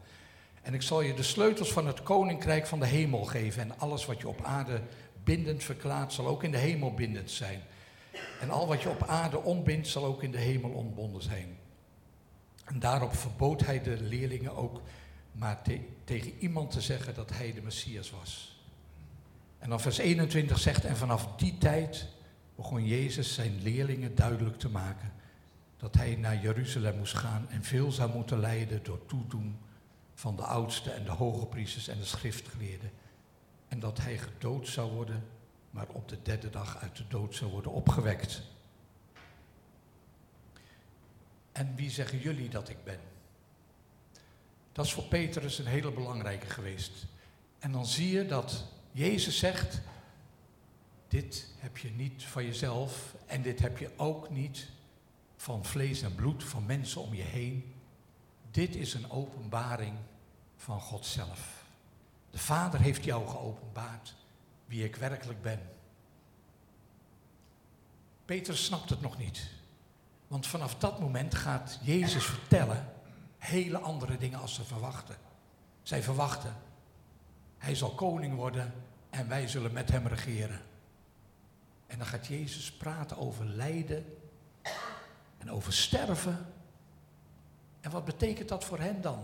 En 0.61 0.73
ik 0.73 0.81
zal 0.81 1.01
je 1.01 1.13
de 1.13 1.23
sleutels 1.23 1.71
van 1.71 1.87
het 1.87 2.03
koninkrijk 2.03 2.67
van 2.67 2.79
de 2.79 2.87
hemel 2.87 3.23
geven. 3.23 3.61
En 3.61 3.79
alles 3.79 4.05
wat 4.05 4.21
je 4.21 4.27
op 4.27 4.43
aarde 4.43 4.81
bindend 5.23 5.63
verklaart, 5.63 6.13
zal 6.13 6.27
ook 6.27 6.43
in 6.43 6.51
de 6.51 6.57
hemel 6.57 6.93
bindend 6.93 7.31
zijn. 7.31 7.61
En 8.41 8.49
al 8.49 8.67
wat 8.67 8.81
je 8.81 8.89
op 8.89 9.03
aarde 9.07 9.41
ontbindt, 9.41 9.87
zal 9.87 10.05
ook 10.05 10.23
in 10.23 10.31
de 10.31 10.37
hemel 10.37 10.69
ontbonden 10.69 11.21
zijn. 11.21 11.57
En 12.65 12.79
daarop 12.79 13.15
verbood 13.15 13.65
hij 13.65 13.81
de 13.81 13.97
leerlingen 14.01 14.55
ook 14.55 14.81
maar 15.38 15.62
tegen 16.04 16.34
iemand 16.39 16.72
te 16.72 16.82
zeggen 16.82 17.13
dat 17.13 17.30
hij 17.30 17.54
de 17.54 17.62
Messias 17.62 18.12
was. 18.12 18.60
En 19.60 19.70
dan 19.70 19.80
vers 19.80 19.98
21 19.98 20.60
zegt, 20.60 20.86
en 20.86 20.98
vanaf 20.98 21.36
die 21.36 21.58
tijd 21.58 22.08
begon 22.56 22.86
Jezus 22.86 23.34
zijn 23.34 23.62
leerlingen 23.62 24.15
duidelijk 24.15 24.60
te 24.60 24.70
maken 24.70 25.13
dat 25.77 25.96
hij 25.96 26.15
naar 26.15 26.42
Jeruzalem 26.42 26.98
moest 26.98 27.13
gaan 27.13 27.50
en 27.50 27.63
veel 27.63 27.92
zou 27.92 28.12
moeten 28.13 28.39
lijden 28.39 28.84
door 28.84 29.06
toedoen 29.06 29.60
van 30.13 30.36
de 30.36 30.44
oudsten 30.44 30.96
en 30.96 31.04
de 31.04 31.12
hoge 31.12 31.46
priesters 31.46 31.88
en 31.88 31.98
de 31.98 32.06
schriftgeleerden. 32.06 32.92
En 33.68 33.80
dat 33.80 33.98
hij 33.98 34.18
gedood 34.18 34.68
zou 34.68 34.92
worden, 34.92 35.24
maar 35.70 35.88
op 35.88 36.10
de 36.10 36.22
derde 36.22 36.50
dag 36.50 36.77
uit 36.77 36.96
de 36.98 37.08
dood 37.08 37.36
zou 37.36 37.51
worden 37.51 37.72
opgewekt. 37.72 38.42
En 41.51 41.75
wie 41.75 41.89
zeggen 41.89 42.20
jullie 42.20 42.50
dat 42.50 42.70
ik 42.70 42.84
ben? 42.84 43.00
Dat 44.75 44.86
is 44.86 44.94
voor 44.94 45.03
Petrus 45.03 45.60
een 45.60 45.65
hele 45.65 45.91
belangrijke 45.91 46.46
geweest. 46.46 47.05
En 47.60 47.72
dan 47.72 47.86
zie 47.86 48.12
je 48.12 48.25
dat 48.25 48.63
Jezus 48.91 49.38
zegt, 49.38 49.82
dit 51.08 51.48
heb 51.58 51.77
je 51.77 51.91
niet 51.91 52.24
van 52.24 52.46
jezelf 52.46 53.15
en 53.25 53.41
dit 53.41 53.60
heb 53.60 53.77
je 53.77 53.91
ook 53.96 54.29
niet 54.29 54.67
van 55.36 55.65
vlees 55.65 56.01
en 56.01 56.15
bloed, 56.15 56.44
van 56.44 56.65
mensen 56.65 57.01
om 57.01 57.13
je 57.13 57.22
heen. 57.22 57.74
Dit 58.51 58.75
is 58.75 58.94
een 58.94 59.12
openbaring 59.12 59.94
van 60.55 60.79
God 60.79 61.05
zelf. 61.05 61.65
De 62.29 62.38
Vader 62.38 62.79
heeft 62.79 63.03
jou 63.03 63.27
geopenbaard 63.27 64.15
wie 64.65 64.84
ik 64.84 64.96
werkelijk 64.96 65.41
ben. 65.41 65.60
Petrus 68.25 68.65
snapt 68.65 68.89
het 68.89 69.01
nog 69.01 69.17
niet. 69.17 69.50
Want 70.27 70.48
vanaf 70.48 70.75
dat 70.75 71.00
moment 71.00 71.36
gaat 71.36 71.79
Jezus 71.82 72.25
vertellen 72.25 72.94
hele 73.45 73.79
andere 73.79 74.17
dingen 74.17 74.39
als 74.39 74.53
ze 74.53 74.63
verwachten. 74.63 75.15
Zij 75.83 76.03
verwachten, 76.03 76.55
hij 77.57 77.75
zal 77.75 77.89
koning 77.89 78.35
worden 78.35 78.73
en 79.09 79.27
wij 79.27 79.47
zullen 79.47 79.73
met 79.73 79.91
hem 79.91 80.07
regeren. 80.07 80.61
En 81.87 81.97
dan 81.97 82.07
gaat 82.07 82.27
Jezus 82.27 82.71
praten 82.71 83.17
over 83.17 83.45
lijden 83.45 84.05
en 85.37 85.51
over 85.51 85.73
sterven. 85.73 86.53
En 87.81 87.91
wat 87.91 88.05
betekent 88.05 88.49
dat 88.49 88.63
voor 88.63 88.79
hen 88.79 89.01
dan? 89.01 89.23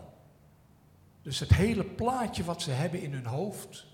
Dus 1.21 1.39
het 1.39 1.53
hele 1.53 1.83
plaatje 1.83 2.43
wat 2.43 2.61
ze 2.61 2.71
hebben 2.71 3.01
in 3.01 3.13
hun 3.13 3.25
hoofd 3.25 3.85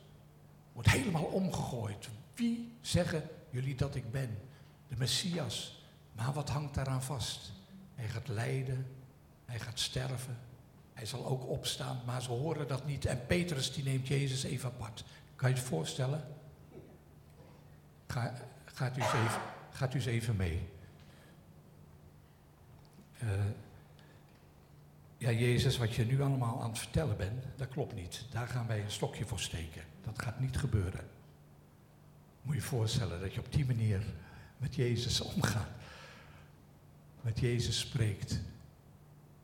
wordt 0.74 0.90
helemaal 0.90 1.24
omgegooid. 1.26 2.10
Wie 2.34 2.78
zeggen 2.82 3.30
jullie 3.50 3.76
dat 3.76 3.96
ik 3.96 4.12
ben? 4.12 4.40
De 4.88 4.96
Messias. 4.98 5.86
Maar 6.12 6.34
wat 6.34 6.50
hangt 6.50 6.74
daaraan 6.74 7.04
vast? 7.04 7.52
Hij 7.96 8.08
gaat 8.08 8.28
lijden, 8.28 8.97
hij 9.48 9.60
gaat 9.60 9.80
sterven, 9.80 10.38
hij 10.94 11.06
zal 11.06 11.26
ook 11.26 11.48
opstaan, 11.48 12.02
maar 12.06 12.22
ze 12.22 12.30
horen 12.30 12.68
dat 12.68 12.86
niet. 12.86 13.06
En 13.06 13.26
Petrus 13.26 13.74
die 13.74 13.84
neemt 13.84 14.08
Jezus 14.08 14.44
even 14.44 14.70
apart. 14.70 15.04
Kan 15.36 15.50
je 15.50 15.56
het 15.56 15.64
voorstellen? 15.64 16.28
Ga, 18.08 18.34
gaat, 18.66 18.98
u 18.98 19.02
eens 19.02 19.14
even, 19.14 19.42
gaat 19.72 19.94
u 19.94 19.96
eens 19.96 20.06
even 20.06 20.36
mee. 20.36 20.70
Uh, 23.24 23.30
ja, 25.18 25.32
Jezus, 25.32 25.78
wat 25.78 25.96
je 25.96 26.06
nu 26.06 26.22
allemaal 26.22 26.62
aan 26.62 26.70
het 26.70 26.80
vertellen 26.80 27.18
bent, 27.18 27.44
dat 27.56 27.68
klopt 27.68 27.94
niet. 27.94 28.26
Daar 28.32 28.48
gaan 28.48 28.68
wij 28.68 28.84
een 28.84 28.92
stokje 28.92 29.26
voor 29.26 29.40
steken. 29.40 29.82
Dat 30.04 30.22
gaat 30.22 30.40
niet 30.40 30.58
gebeuren. 30.58 31.08
Moet 32.42 32.56
je 32.56 32.62
je 32.62 32.68
voorstellen 32.68 33.22
dat 33.22 33.34
je 33.34 33.40
op 33.40 33.52
die 33.52 33.66
manier 33.66 34.04
met 34.58 34.76
Jezus 34.76 35.22
omgaat. 35.22 35.68
Met 37.22 37.40
Jezus 37.40 37.80
spreekt. 37.80 38.40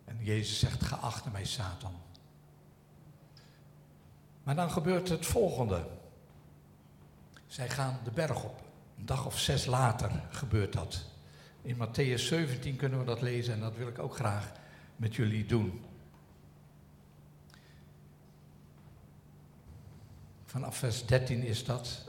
En 0.06 0.18
Jezus 0.20 0.60
zegt, 0.60 0.84
ga 0.84 0.96
achter 0.96 1.32
mij, 1.32 1.46
Satan. 1.46 1.96
Maar 4.44 4.56
dan 4.56 4.72
gebeurt 4.72 5.10
het 5.10 5.26
volgende. 5.26 5.86
Zij 7.48 7.70
gaan 7.70 8.00
de 8.04 8.12
berg 8.12 8.44
op. 8.44 8.62
Een 8.98 9.06
dag 9.06 9.26
of 9.26 9.40
zes 9.40 9.66
later 9.66 10.24
gebeurt 10.30 10.74
dat. 10.74 11.06
In 11.62 11.78
Matthäus 11.78 12.22
17 12.22 12.76
kunnen 12.76 13.00
we 13.00 13.06
dat 13.06 13.22
lezen 13.22 13.54
en 13.54 13.60
dat 13.60 13.76
wil 13.76 13.88
ik 13.88 14.00
ook 14.00 14.16
graag 14.16 14.52
met 14.96 15.16
jullie 15.16 15.46
doen. 15.46 15.82
Vanaf 20.46 20.78
vers 20.78 21.06
13 21.06 21.44
is 21.44 21.66
dat. 21.66 22.06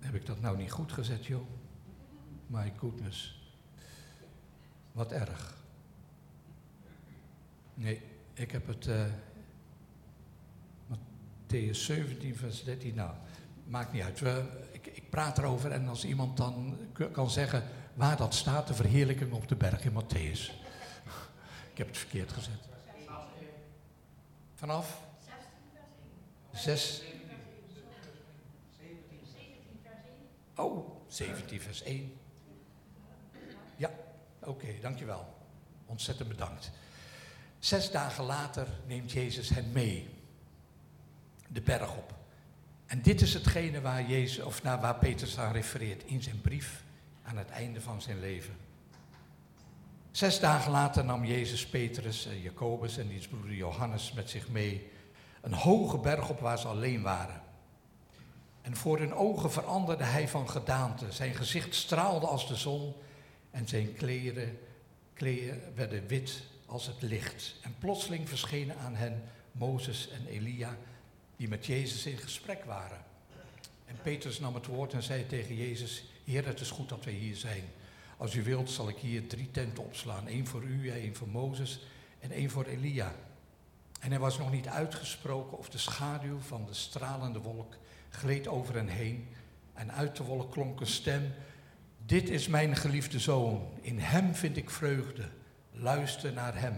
Heb 0.00 0.14
ik 0.14 0.26
dat 0.26 0.40
nou 0.40 0.56
niet 0.56 0.70
goed 0.70 0.92
gezet, 0.92 1.26
joh? 1.26 1.46
My 2.46 2.72
goodness. 2.76 3.40
Wat 4.92 5.12
erg. 5.12 5.54
Nee, 7.74 8.02
ik 8.32 8.50
heb 8.50 8.66
het. 8.66 8.86
Uh, 8.86 9.04
Matthäus 10.86 11.70
17, 11.70 12.36
vers 12.36 12.64
13. 12.64 12.94
Nou, 12.94 13.14
maakt 13.64 13.92
niet 13.92 14.02
uit. 14.02 14.20
Ik, 14.72 14.86
ik, 14.86 15.10
praat 15.10 15.38
erover 15.38 15.72
en 15.72 15.88
als 15.88 16.04
iemand 16.04 16.36
dan 16.36 16.76
kan 17.12 17.30
zeggen 17.30 17.64
waar 17.94 18.16
dat 18.16 18.34
staat, 18.34 18.66
de 18.66 18.74
verheerlijking 18.74 19.32
op 19.32 19.48
de 19.48 19.56
berg 19.56 19.84
in 19.84 19.92
Matthäus. 19.92 20.52
Ik 21.70 21.78
heb 21.78 21.86
het 21.86 21.98
verkeerd 21.98 22.32
gezet. 22.32 22.68
Vanaf? 24.54 25.00
6. 26.52 27.02
Oh, 30.60 31.02
17 31.08 31.60
vers 31.60 31.82
1. 31.82 32.12
Ja, 33.76 33.90
oké, 34.40 34.66
dankjewel. 34.80 35.34
Ontzettend 35.86 36.28
bedankt. 36.28 36.70
Zes 37.58 37.90
dagen 37.90 38.24
later 38.24 38.66
neemt 38.86 39.12
Jezus 39.12 39.48
hen 39.48 39.72
mee. 39.72 40.08
De 41.48 41.60
berg 41.60 41.96
op. 41.96 42.14
En 42.86 43.02
dit 43.02 43.20
is 43.20 43.34
hetgene 43.34 43.80
waar, 43.80 44.06
Jezus, 44.06 44.44
of 44.44 44.62
naar 44.62 44.80
waar 44.80 44.98
Petrus 44.98 45.38
aan 45.38 45.52
refereert 45.52 46.04
in 46.04 46.22
zijn 46.22 46.40
brief 46.40 46.82
aan 47.22 47.36
het 47.36 47.50
einde 47.50 47.80
van 47.80 48.02
zijn 48.02 48.20
leven. 48.20 48.56
Zes 50.10 50.40
dagen 50.40 50.70
later 50.70 51.04
nam 51.04 51.24
Jezus 51.24 51.66
Petrus, 51.66 52.28
Jacobus 52.42 52.96
en 52.96 53.08
diens 53.08 53.28
broeder 53.28 53.54
Johannes 53.54 54.12
met 54.12 54.30
zich 54.30 54.48
mee 54.48 54.90
een 55.40 55.52
hoge 55.52 55.98
berg 55.98 56.28
op 56.28 56.40
waar 56.40 56.58
ze 56.58 56.68
alleen 56.68 57.02
waren. 57.02 57.42
En 58.70 58.76
voor 58.76 58.98
hun 58.98 59.14
ogen 59.14 59.52
veranderde 59.52 60.04
hij 60.04 60.28
van 60.28 60.50
gedaante. 60.50 61.12
Zijn 61.12 61.34
gezicht 61.34 61.74
straalde 61.74 62.26
als 62.26 62.48
de 62.48 62.56
zon 62.56 62.94
en 63.50 63.68
zijn 63.68 63.94
kleren, 63.94 64.58
werden 65.74 66.06
wit 66.06 66.42
als 66.66 66.86
het 66.86 67.02
licht. 67.02 67.56
En 67.62 67.74
plotseling 67.78 68.28
verschenen 68.28 68.76
aan 68.78 68.94
hen 68.94 69.22
Mozes 69.52 70.08
en 70.08 70.26
Elia 70.26 70.76
die 71.36 71.48
met 71.48 71.66
Jezus 71.66 72.06
in 72.06 72.18
gesprek 72.18 72.64
waren. 72.64 73.04
En 73.86 73.96
Petrus 74.02 74.40
nam 74.40 74.54
het 74.54 74.66
woord 74.66 74.92
en 74.92 75.02
zei 75.02 75.26
tegen 75.26 75.54
Jezus, 75.54 76.04
Heer, 76.24 76.46
het 76.46 76.60
is 76.60 76.70
goed 76.70 76.88
dat 76.88 77.04
wij 77.04 77.14
hier 77.14 77.36
zijn. 77.36 77.64
Als 78.16 78.34
u 78.34 78.42
wilt 78.42 78.70
zal 78.70 78.88
ik 78.88 78.96
hier 78.96 79.26
drie 79.26 79.50
tenten 79.50 79.84
opslaan. 79.84 80.26
één 80.26 80.46
voor 80.46 80.62
u, 80.62 80.90
één 80.90 81.16
voor 81.16 81.28
Mozes 81.28 81.80
en 82.18 82.30
één 82.30 82.50
voor 82.50 82.64
Elia. 82.64 83.14
En 84.00 84.12
er 84.12 84.20
was 84.20 84.38
nog 84.38 84.50
niet 84.50 84.68
uitgesproken 84.68 85.58
of 85.58 85.68
de 85.68 85.78
schaduw 85.78 86.38
van 86.38 86.66
de 86.66 86.74
stralende 86.74 87.40
wolk 87.40 87.74
gleed 88.10 88.48
over 88.48 88.74
hen 88.74 88.88
heen. 88.88 89.28
En 89.72 89.92
uit 89.92 90.16
de 90.16 90.24
wolk 90.24 90.52
klonk 90.52 90.80
een 90.80 90.86
stem, 90.86 91.32
dit 92.06 92.28
is 92.28 92.48
mijn 92.48 92.76
geliefde 92.76 93.18
zoon, 93.18 93.68
in 93.80 93.98
hem 93.98 94.34
vind 94.34 94.56
ik 94.56 94.70
vreugde, 94.70 95.28
luister 95.72 96.32
naar 96.32 96.60
hem. 96.60 96.74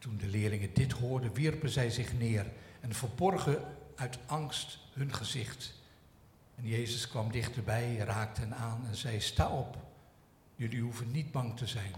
Toen 0.00 0.16
de 0.16 0.26
leerlingen 0.26 0.74
dit 0.74 0.92
hoorden, 0.92 1.32
wierpen 1.32 1.70
zij 1.70 1.90
zich 1.90 2.18
neer 2.18 2.46
en 2.80 2.94
verborgen 2.94 3.64
uit 3.94 4.18
angst 4.26 4.78
hun 4.92 5.14
gezicht. 5.14 5.74
En 6.54 6.66
Jezus 6.66 7.08
kwam 7.08 7.32
dichterbij, 7.32 7.96
raakte 7.96 8.40
hen 8.40 8.54
aan 8.54 8.86
en 8.86 8.96
zei: 8.96 9.20
Sta 9.20 9.48
op, 9.48 9.76
jullie 10.56 10.80
hoeven 10.80 11.10
niet 11.10 11.32
bang 11.32 11.56
te 11.56 11.66
zijn. 11.66 11.92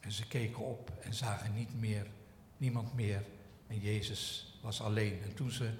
En 0.00 0.12
ze 0.12 0.26
keken 0.26 0.64
op 0.64 0.92
en 1.00 1.14
zagen 1.14 1.54
niet 1.54 1.80
meer, 1.80 2.06
niemand 2.56 2.94
meer. 2.94 3.22
En 3.66 3.80
Jezus 3.80 4.52
was 4.62 4.80
alleen. 4.80 5.22
En 5.22 5.34
toen 5.34 5.50
ze 5.50 5.70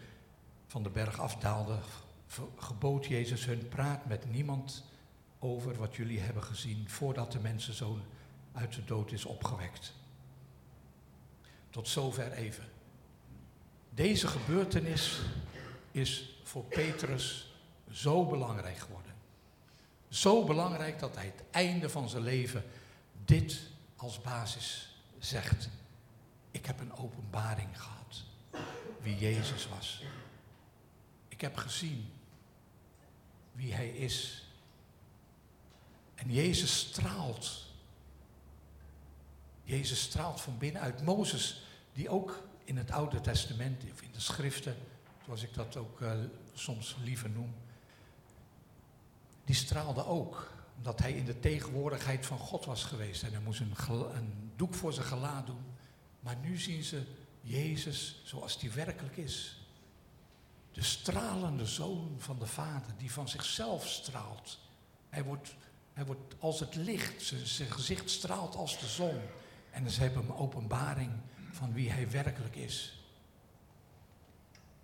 van 0.68 0.82
de 0.82 0.90
berg 0.90 1.20
afdaalden, 1.20 1.80
gebood 2.56 3.06
Jezus 3.06 3.44
hun: 3.44 3.68
Praat 3.68 4.06
met 4.06 4.30
niemand 4.30 4.84
over 5.38 5.76
wat 5.76 5.96
jullie 5.96 6.20
hebben 6.20 6.42
gezien, 6.42 6.88
voordat 6.88 7.32
de 7.32 7.38
mensenzoon 7.38 8.02
uit 8.52 8.75
de 8.75 8.84
dood 8.84 9.12
is 9.12 9.25
opgewekt. 9.25 9.92
Tot 11.70 11.88
zover 11.88 12.32
even. 12.32 12.64
Deze 13.90 14.26
gebeurtenis 14.26 15.20
is 15.90 16.40
voor 16.42 16.64
Petrus 16.64 17.52
zo 17.90 18.26
belangrijk 18.26 18.78
geworden. 18.78 19.12
Zo 20.08 20.44
belangrijk 20.44 20.98
dat 20.98 21.14
hij 21.14 21.25
het 21.25 21.42
einde 21.50 21.90
van 21.90 22.08
zijn 22.08 22.22
leven 22.22 22.64
dit 23.25 23.60
als 23.96 24.20
basis 24.20 24.96
zegt, 25.18 25.68
ik 26.50 26.66
heb 26.66 26.80
een 26.80 26.96
openbaring 26.96 27.80
gehad 27.80 28.25
wie 29.02 29.18
Jezus 29.18 29.68
was. 29.68 30.02
Ik 31.38 31.45
heb 31.45 31.57
gezien 31.57 32.11
wie 33.52 33.75
Hij 33.75 33.88
is. 33.88 34.47
En 36.14 36.33
Jezus 36.33 36.78
straalt. 36.78 37.66
Jezus 39.62 40.02
straalt 40.02 40.40
van 40.40 40.59
binnenuit. 40.59 41.02
Mozes, 41.02 41.66
die 41.92 42.09
ook 42.09 42.42
in 42.64 42.76
het 42.76 42.90
Oude 42.90 43.21
Testament, 43.21 43.83
in 43.83 44.12
de 44.12 44.21
schriften, 44.21 44.76
zoals 45.25 45.42
ik 45.42 45.54
dat 45.54 45.76
ook 45.76 46.00
uh, 46.00 46.12
soms 46.54 46.97
liever 47.02 47.30
noem, 47.30 47.54
die 49.45 49.57
straalde 49.57 50.04
ook. 50.04 50.52
Omdat 50.76 50.99
hij 50.99 51.12
in 51.12 51.25
de 51.25 51.40
tegenwoordigheid 51.40 52.26
van 52.26 52.38
God 52.38 52.64
was 52.64 52.85
geweest. 52.85 53.23
En 53.23 53.33
hij 53.33 53.40
moest 53.40 53.61
een, 53.61 53.75
een 54.14 54.52
doek 54.57 54.75
voor 54.75 54.92
zijn 54.92 55.07
gelaat 55.07 55.47
doen. 55.47 55.64
Maar 56.21 56.37
nu 56.37 56.57
zien 56.57 56.83
ze 56.83 57.02
Jezus 57.40 58.21
zoals 58.25 58.61
hij 58.61 58.73
werkelijk 58.73 59.16
is. 59.16 59.57
De 60.78 60.85
stralende 60.85 61.66
zoon 61.66 62.14
van 62.18 62.38
de 62.38 62.47
Vader, 62.47 62.92
die 62.97 63.12
van 63.12 63.28
zichzelf 63.28 63.87
straalt. 63.87 64.58
Hij 65.08 65.25
wordt, 65.25 65.56
hij 65.92 66.04
wordt 66.04 66.35
als 66.38 66.61
het 66.61 66.75
licht, 66.75 67.23
zijn, 67.44 67.70
gezicht 67.70 68.11
straalt 68.11 68.54
als 68.54 68.78
de 68.78 68.87
zon. 68.87 69.20
En 69.70 69.90
ze 69.90 70.00
hebben 70.00 70.23
een 70.23 70.35
openbaring 70.35 71.11
van 71.50 71.73
wie 71.73 71.90
hij 71.90 72.11
werkelijk 72.11 72.56
is. 72.56 73.02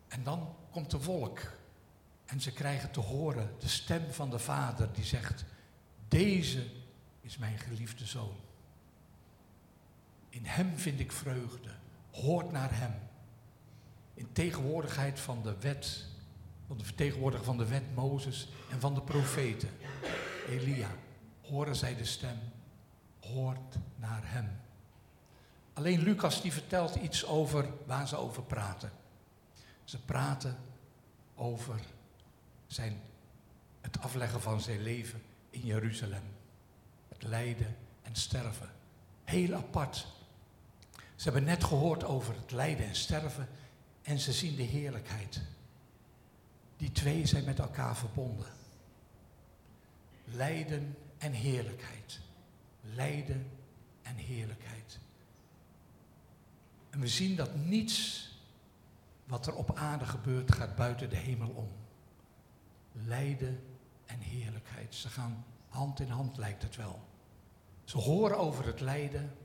En 0.09 0.23
dan 0.23 0.57
komt 0.71 0.91
de 0.91 1.03
wolk. 1.03 1.41
En 2.25 2.41
ze 2.41 2.53
krijgen 2.53 2.91
te 2.91 3.01
horen 3.01 3.55
de 3.59 3.69
stem 3.69 4.13
van 4.13 4.31
de 4.31 4.39
Vader 4.39 4.93
die 4.93 5.05
zegt, 5.05 5.45
deze 6.09 6.67
is 7.21 7.39
mijn 7.39 7.59
geliefde 7.59 8.07
zoon. 8.07 8.37
In 10.29 10.45
hem 10.45 10.79
vind 10.79 11.01
ik 11.01 11.13
vreugde. 11.13 11.71
Hoort 12.11 12.53
naar 12.53 12.79
hem. 12.79 12.95
In 14.15 14.33
tegenwoordigheid 14.33 15.21
van 15.21 15.43
de 15.43 15.57
wet, 15.61 16.05
van 16.67 16.79
de 16.79 16.85
vertegenwoordiger 16.85 17.45
van 17.45 17.57
de 17.57 17.67
wet 17.67 17.95
Mozes 17.95 18.49
en 18.71 18.81
van 18.81 18.95
de 18.95 19.03
profeten, 19.03 19.69
Elia, 20.49 20.91
horen 21.43 21.77
zij 21.77 21.97
de 21.97 22.05
stem. 22.05 22.39
Hoort 23.21 23.77
naar 23.97 24.23
hem. 24.23 24.61
Alleen 25.73 26.03
Lucas 26.03 26.43
die 26.43 26.53
vertelt 26.53 26.95
iets 26.95 27.27
over 27.27 27.69
waar 27.87 28.09
ze 28.09 28.17
over 28.17 28.43
praten. 28.43 28.93
Ze 29.85 29.99
praten 30.05 30.57
over 31.35 31.81
zijn, 32.67 33.01
het 33.81 34.01
afleggen 34.01 34.41
van 34.41 34.61
zijn 34.61 34.83
leven 34.83 35.23
in 35.51 35.61
Jeruzalem. 35.61 36.23
Het 37.09 37.23
lijden 37.23 37.77
en 38.03 38.15
sterven. 38.15 38.69
Heel 39.25 39.55
apart. 39.55 40.07
Ze 41.17 41.25
hebben 41.25 41.45
net 41.45 41.65
gehoord 41.65 42.05
over 42.05 42.35
het 42.35 42.51
lijden 42.51 42.87
en 42.87 42.95
sterven 42.95 43.49
en 44.05 44.19
ze 44.19 44.33
zien 44.33 44.57
de 44.57 44.63
heerlijkheid. 44.63 45.41
Die 46.77 46.93
twee 46.93 47.27
zijn 47.27 47.45
met 47.45 47.59
elkaar 47.59 47.97
verbonden. 47.97 48.47
Lijden 50.25 50.97
en 51.19 51.33
heerlijkheid. 51.33 52.21
Lijden 52.81 53.51
en 54.03 54.17
heerlijkheid. 54.17 54.99
En 56.91 57.01
we 57.01 57.09
zien 57.09 57.37
dat 57.37 57.55
niets 57.55 58.29
wat 59.25 59.47
er 59.47 59.55
op 59.55 59.77
aarde 59.77 60.07
gebeurt 60.07 60.55
gaat 60.55 60.77
buiten 60.77 61.11
de 61.11 61.17
hemel 61.17 61.51
om. 61.51 61.69
Lijden 62.93 63.61
en 64.07 64.21
heerlijkheid. 64.21 64.95
Ze 64.95 65.09
gaan 65.09 65.45
hand 65.69 66.01
in 66.01 66.09
hand, 66.09 66.37
lijkt 66.37 66.63
het 66.63 66.77
wel. 66.77 67.09
Ze 67.85 67.99
horen 67.99 68.39
over 68.39 68.67
het 68.67 68.81
lijden 68.81 69.37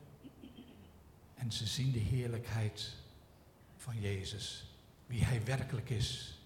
en 1.36 1.52
ze 1.52 1.68
zien 1.68 1.92
de 1.92 2.00
heerlijkheid 2.00 2.96
Jezus, 3.96 4.66
wie 5.06 5.24
Hij 5.24 5.42
werkelijk 5.44 5.90
is. 5.90 6.40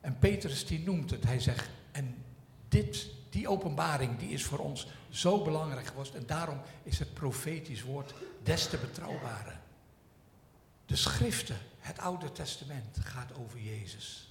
En 0.00 0.18
Petrus 0.18 0.66
die 0.66 0.80
noemt 0.80 1.10
het, 1.10 1.24
hij 1.24 1.40
zegt, 1.40 1.68
en 1.92 2.24
dit, 2.68 3.06
die 3.30 3.48
openbaring, 3.48 4.18
die 4.18 4.30
is 4.30 4.44
voor 4.44 4.58
ons 4.58 4.86
zo 5.08 5.42
belangrijk 5.42 5.86
geworden. 5.86 6.14
En 6.14 6.26
daarom 6.26 6.60
is 6.82 6.98
het 6.98 7.14
profetisch 7.14 7.82
woord 7.82 8.14
des 8.42 8.66
te 8.66 8.76
betrouwbarer. 8.76 9.60
De 10.86 10.96
schriften, 10.96 11.56
het 11.78 11.98
Oude 11.98 12.32
Testament, 12.32 12.98
gaat 13.02 13.32
over 13.38 13.60
Jezus. 13.60 14.28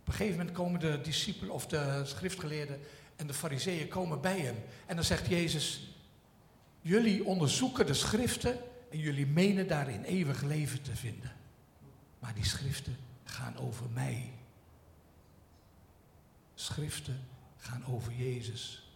Op 0.00 0.08
een 0.08 0.14
gegeven 0.14 0.38
moment 0.38 0.56
komen 0.56 0.80
de 0.80 1.00
discipelen 1.00 1.54
of 1.54 1.66
de 1.66 2.02
schriftgeleerden 2.04 2.80
en 3.16 3.26
de 3.26 3.34
fariseeën 3.34 3.88
komen 3.88 4.20
bij 4.20 4.40
hem. 4.40 4.56
En 4.86 4.96
dan 4.96 5.04
zegt 5.04 5.26
Jezus, 5.26 5.80
jullie 6.80 7.24
onderzoeken 7.24 7.86
de 7.86 7.94
schriften 7.94 8.58
en 8.90 8.98
jullie 8.98 9.26
menen 9.26 9.68
daarin 9.68 10.02
eeuwig 10.02 10.42
leven 10.42 10.82
te 10.82 10.96
vinden. 10.96 11.32
Maar 12.18 12.34
die 12.34 12.44
schriften 12.44 12.96
gaan 13.24 13.56
over 13.56 13.90
mij. 13.90 14.32
Schriften 16.54 17.26
gaan 17.56 17.86
over 17.86 18.12
Jezus. 18.12 18.90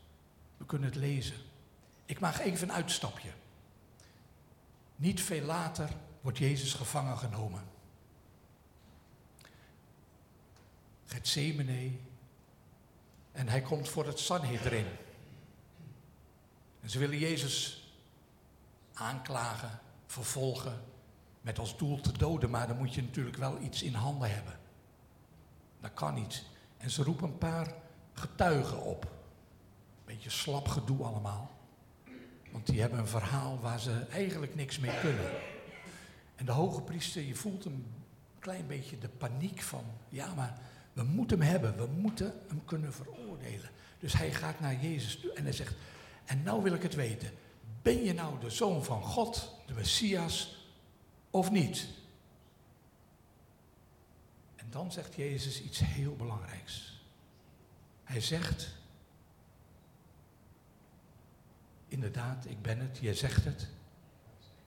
We 0.57 0.64
kunnen 0.64 0.88
het 0.88 0.98
lezen. 0.98 1.37
Ik 2.05 2.20
maak 2.20 2.38
even 2.38 2.68
een 2.68 2.74
uitstapje. 2.74 3.31
Niet 4.96 5.20
veel 5.20 5.44
later 5.44 5.90
wordt 6.20 6.38
Jezus 6.38 6.74
gevangen 6.74 7.18
genomen. 7.18 7.62
Gethsemane. 11.07 11.90
En 13.33 13.48
hij 13.48 13.62
komt 13.62 13.88
voor 13.88 14.07
het 14.07 14.18
Sanhedrin. 14.18 14.87
En 16.81 16.90
ze 16.90 16.98
willen 16.98 17.18
Jezus 17.18 17.79
aanklagen, 19.00 19.80
vervolgen, 20.06 20.80
met 21.40 21.58
als 21.58 21.78
doel 21.78 22.00
te 22.00 22.12
doden, 22.12 22.50
maar 22.50 22.66
dan 22.66 22.76
moet 22.76 22.94
je 22.94 23.02
natuurlijk 23.02 23.36
wel 23.36 23.60
iets 23.60 23.82
in 23.82 23.94
handen 23.94 24.34
hebben. 24.34 24.58
Dat 25.80 25.94
kan 25.94 26.14
niet. 26.14 26.44
En 26.76 26.90
ze 26.90 27.02
roepen 27.02 27.28
een 27.28 27.38
paar 27.38 27.74
getuigen 28.12 28.82
op. 28.82 29.10
Beetje 30.04 30.30
slap 30.30 30.68
gedoe 30.68 31.04
allemaal. 31.04 31.50
Want 32.50 32.66
die 32.66 32.80
hebben 32.80 32.98
een 32.98 33.06
verhaal 33.06 33.60
waar 33.60 33.80
ze 33.80 34.06
eigenlijk 34.10 34.54
niks 34.54 34.78
mee 34.78 35.00
kunnen. 35.00 35.30
En 36.36 36.46
de 36.46 36.52
hoge 36.52 36.82
priester, 36.82 37.22
je 37.22 37.34
voelt 37.34 37.64
een 37.64 37.86
klein 38.38 38.66
beetje 38.66 38.98
de 38.98 39.08
paniek 39.08 39.62
van, 39.62 39.84
ja 40.08 40.34
maar 40.34 40.58
we 40.92 41.02
moeten 41.02 41.40
hem 41.40 41.48
hebben, 41.48 41.76
we 41.76 41.86
moeten 41.86 42.34
hem 42.48 42.64
kunnen 42.64 42.92
veroordelen. 42.92 43.70
Dus 43.98 44.12
hij 44.12 44.32
gaat 44.32 44.60
naar 44.60 44.74
Jezus 44.74 45.20
toe 45.20 45.32
en 45.32 45.42
hij 45.42 45.52
zegt, 45.52 45.74
en 46.24 46.42
nou 46.42 46.62
wil 46.62 46.74
ik 46.74 46.82
het 46.82 46.94
weten, 46.94 47.30
ben 47.82 48.02
je 48.02 48.12
nou 48.12 48.40
de 48.40 48.50
zoon 48.50 48.84
van 48.84 49.02
God, 49.02 49.54
de 49.66 49.74
Messias, 49.74 50.64
of 51.30 51.50
niet? 51.50 51.88
En 54.56 54.66
dan 54.70 54.92
zegt 54.92 55.14
Jezus 55.14 55.62
iets 55.62 55.78
heel 55.78 56.16
belangrijks. 56.16 57.02
Hij 58.04 58.20
zegt, 58.20 58.74
inderdaad, 61.88 62.44
ik 62.44 62.62
ben 62.62 62.78
het, 62.78 62.98
jij 62.98 63.14
zegt 63.14 63.44
het. 63.44 63.68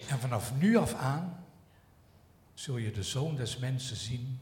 En 0.08 0.20
vanaf 0.20 0.56
nu 0.56 0.78
af 0.78 0.94
aan 0.94 1.46
zul 2.54 2.78
je 2.78 2.92
de 2.92 3.04
zoon 3.04 3.36
des 3.36 3.58
mensen 3.58 3.96
zien 3.96 4.40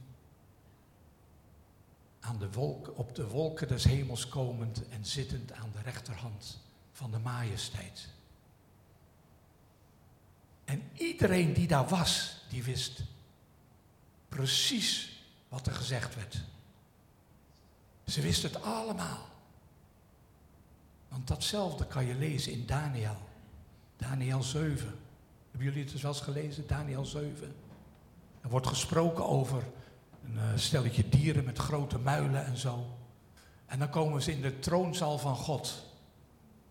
aan 2.19 2.39
de 2.39 2.51
wolk, 2.51 2.97
op 2.97 3.15
de 3.15 3.27
wolken 3.27 3.67
des 3.67 3.83
hemels 3.83 4.27
komend 4.27 4.89
en 4.89 5.05
zittend 5.05 5.51
aan 5.51 5.71
de 5.71 5.81
rechterhand 5.81 6.59
van 6.91 7.11
de 7.11 7.19
majesteit. 7.19 8.07
En 10.71 10.83
iedereen 10.93 11.53
die 11.53 11.67
daar 11.67 11.87
was, 11.87 12.43
die 12.49 12.63
wist 12.63 13.03
precies 14.29 15.21
wat 15.49 15.67
er 15.67 15.73
gezegd 15.73 16.15
werd. 16.15 16.41
Ze 18.05 18.21
wisten 18.21 18.51
het 18.51 18.63
allemaal. 18.63 19.27
Want 21.07 21.27
datzelfde 21.27 21.85
kan 21.85 22.05
je 22.05 22.15
lezen 22.15 22.51
in 22.51 22.65
Daniel. 22.65 23.17
Daniel 23.97 24.43
7. 24.43 24.99
Hebben 25.51 25.73
jullie 25.73 25.83
het 25.83 26.01
wel 26.01 26.11
eens 26.11 26.21
gelezen? 26.21 26.67
Daniel 26.67 27.05
7. 27.05 27.55
Er 28.41 28.49
wordt 28.49 28.67
gesproken 28.67 29.25
over 29.25 29.63
een 30.25 30.37
eh, 30.37 30.57
stelletje 30.57 31.09
dieren 31.09 31.43
met 31.43 31.57
grote 31.57 31.97
muilen 31.97 32.45
en 32.45 32.57
zo. 32.57 32.97
En 33.65 33.79
dan 33.79 33.89
komen 33.89 34.21
ze 34.21 34.31
in 34.31 34.41
de 34.41 34.59
troonzaal 34.59 35.17
van 35.17 35.35
God, 35.35 35.85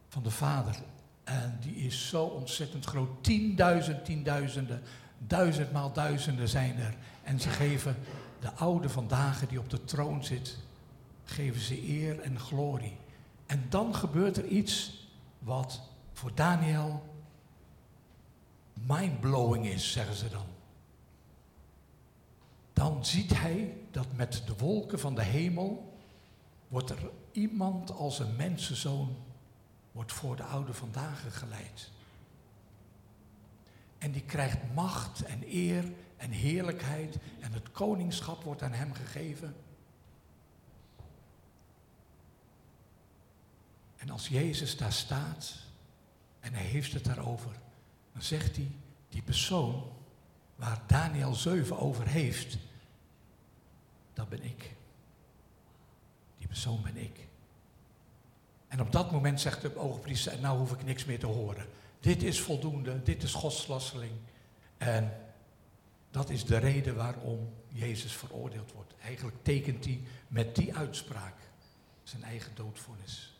van 0.08 0.22
de 0.22 0.30
Vader. 0.30 0.76
En 1.24 1.59
die 1.61 1.74
is 1.74 2.09
zo 2.09 2.24
ontzettend 2.24 2.85
groot. 2.85 3.24
Tienduizend, 3.24 4.04
tienduizenden, 4.04 4.83
duizendmaal 5.18 5.92
duizenden 5.92 6.48
zijn 6.48 6.78
er. 6.78 6.94
En 7.22 7.40
ze 7.40 7.48
geven 7.48 7.96
de 8.40 8.52
oude 8.52 8.88
vandaag 8.88 9.48
die 9.48 9.59
op 9.59 9.70
de 9.70 9.85
troon 9.85 10.24
zit, 10.24 10.56
geven 11.24 11.61
ze 11.61 11.88
eer 11.88 12.20
en 12.20 12.38
glorie. 12.38 12.96
En 13.46 13.66
dan 13.68 13.94
gebeurt 13.94 14.37
er 14.37 14.46
iets 14.46 15.06
wat 15.38 15.80
voor 16.12 16.35
Daniel 16.35 17.02
mindblowing 18.87 19.66
is, 19.66 19.92
zeggen 19.92 20.14
ze 20.14 20.28
dan 20.28 20.46
dan 22.80 23.04
ziet 23.04 23.40
hij 23.40 23.76
dat 23.90 24.06
met 24.16 24.42
de 24.46 24.54
wolken 24.59 25.00
van 25.00 25.14
de 25.14 25.22
hemel 25.22 25.92
wordt 26.68 26.90
er 26.90 27.11
iemand 27.33 27.92
als 27.92 28.18
een 28.18 28.37
mensenzoon 28.37 29.16
wordt 30.00 30.14
voor 30.14 30.36
de 30.36 30.42
oude 30.42 30.74
vandaag 30.74 31.38
geleid. 31.38 31.90
En 33.98 34.10
die 34.10 34.22
krijgt 34.22 34.74
macht 34.74 35.22
en 35.22 35.42
eer 35.46 35.92
en 36.16 36.30
heerlijkheid 36.30 37.18
en 37.40 37.52
het 37.52 37.70
koningschap 37.70 38.42
wordt 38.42 38.62
aan 38.62 38.72
hem 38.72 38.92
gegeven. 38.92 39.56
En 43.96 44.10
als 44.10 44.28
Jezus 44.28 44.76
daar 44.76 44.92
staat 44.92 45.54
en 46.40 46.54
hij 46.54 46.64
heeft 46.64 46.92
het 46.92 47.04
daarover, 47.04 47.52
dan 48.12 48.22
zegt 48.22 48.56
hij, 48.56 48.70
die 49.08 49.22
persoon 49.22 49.92
waar 50.56 50.82
Daniel 50.86 51.34
7 51.34 51.78
over 51.78 52.06
heeft, 52.06 52.58
dat 54.12 54.28
ben 54.28 54.42
ik. 54.42 54.76
Die 56.38 56.46
persoon 56.48 56.82
ben 56.82 56.96
ik. 56.96 57.30
En 58.70 58.80
op 58.80 58.92
dat 58.92 59.11
moment 59.11 59.40
zegt 59.40 59.62
de 59.62 59.76
oogpriester, 59.76 60.40
nou 60.40 60.59
hoef 60.59 60.72
ik 60.72 60.85
niks 60.85 61.04
meer 61.04 61.18
te 61.18 61.26
horen. 61.26 61.66
Dit 62.00 62.22
is 62.22 62.40
voldoende, 62.40 63.02
dit 63.02 63.22
is 63.22 63.33
godslastering. 63.33 64.12
En 64.78 65.12
dat 66.11 66.30
is 66.30 66.44
de 66.44 66.56
reden 66.56 66.96
waarom 66.96 67.52
Jezus 67.68 68.12
veroordeeld 68.12 68.72
wordt. 68.72 68.94
Eigenlijk 69.02 69.37
tekent 69.42 69.85
hij 69.85 70.00
met 70.28 70.56
die 70.56 70.76
uitspraak 70.76 71.35
zijn 72.02 72.22
eigen 72.22 72.54
doodvonnis. 72.54 73.35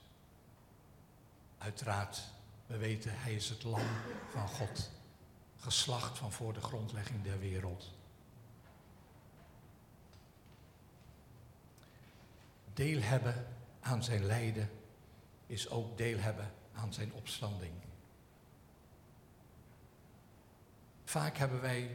Uiteraard, 1.59 2.23
we 2.67 2.77
weten, 2.77 3.13
hij 3.15 3.35
is 3.35 3.49
het 3.49 3.63
lam 3.63 3.87
van 4.31 4.49
God. 4.49 4.91
Geslacht 5.57 6.19
van 6.19 6.33
voor 6.33 6.53
de 6.53 6.61
grondlegging 6.61 7.23
der 7.23 7.39
wereld. 7.39 7.91
Deel 12.75 13.01
hebben 13.01 13.47
aan 13.81 14.05
zijn 14.05 14.25
lijden 14.25 14.71
is 15.51 15.69
ook 15.69 15.97
deel 15.97 16.19
hebben 16.19 16.53
aan 16.73 16.93
zijn 16.93 17.13
opstanding. 17.13 17.73
Vaak 21.05 21.37
hebben 21.37 21.61
wij 21.61 21.91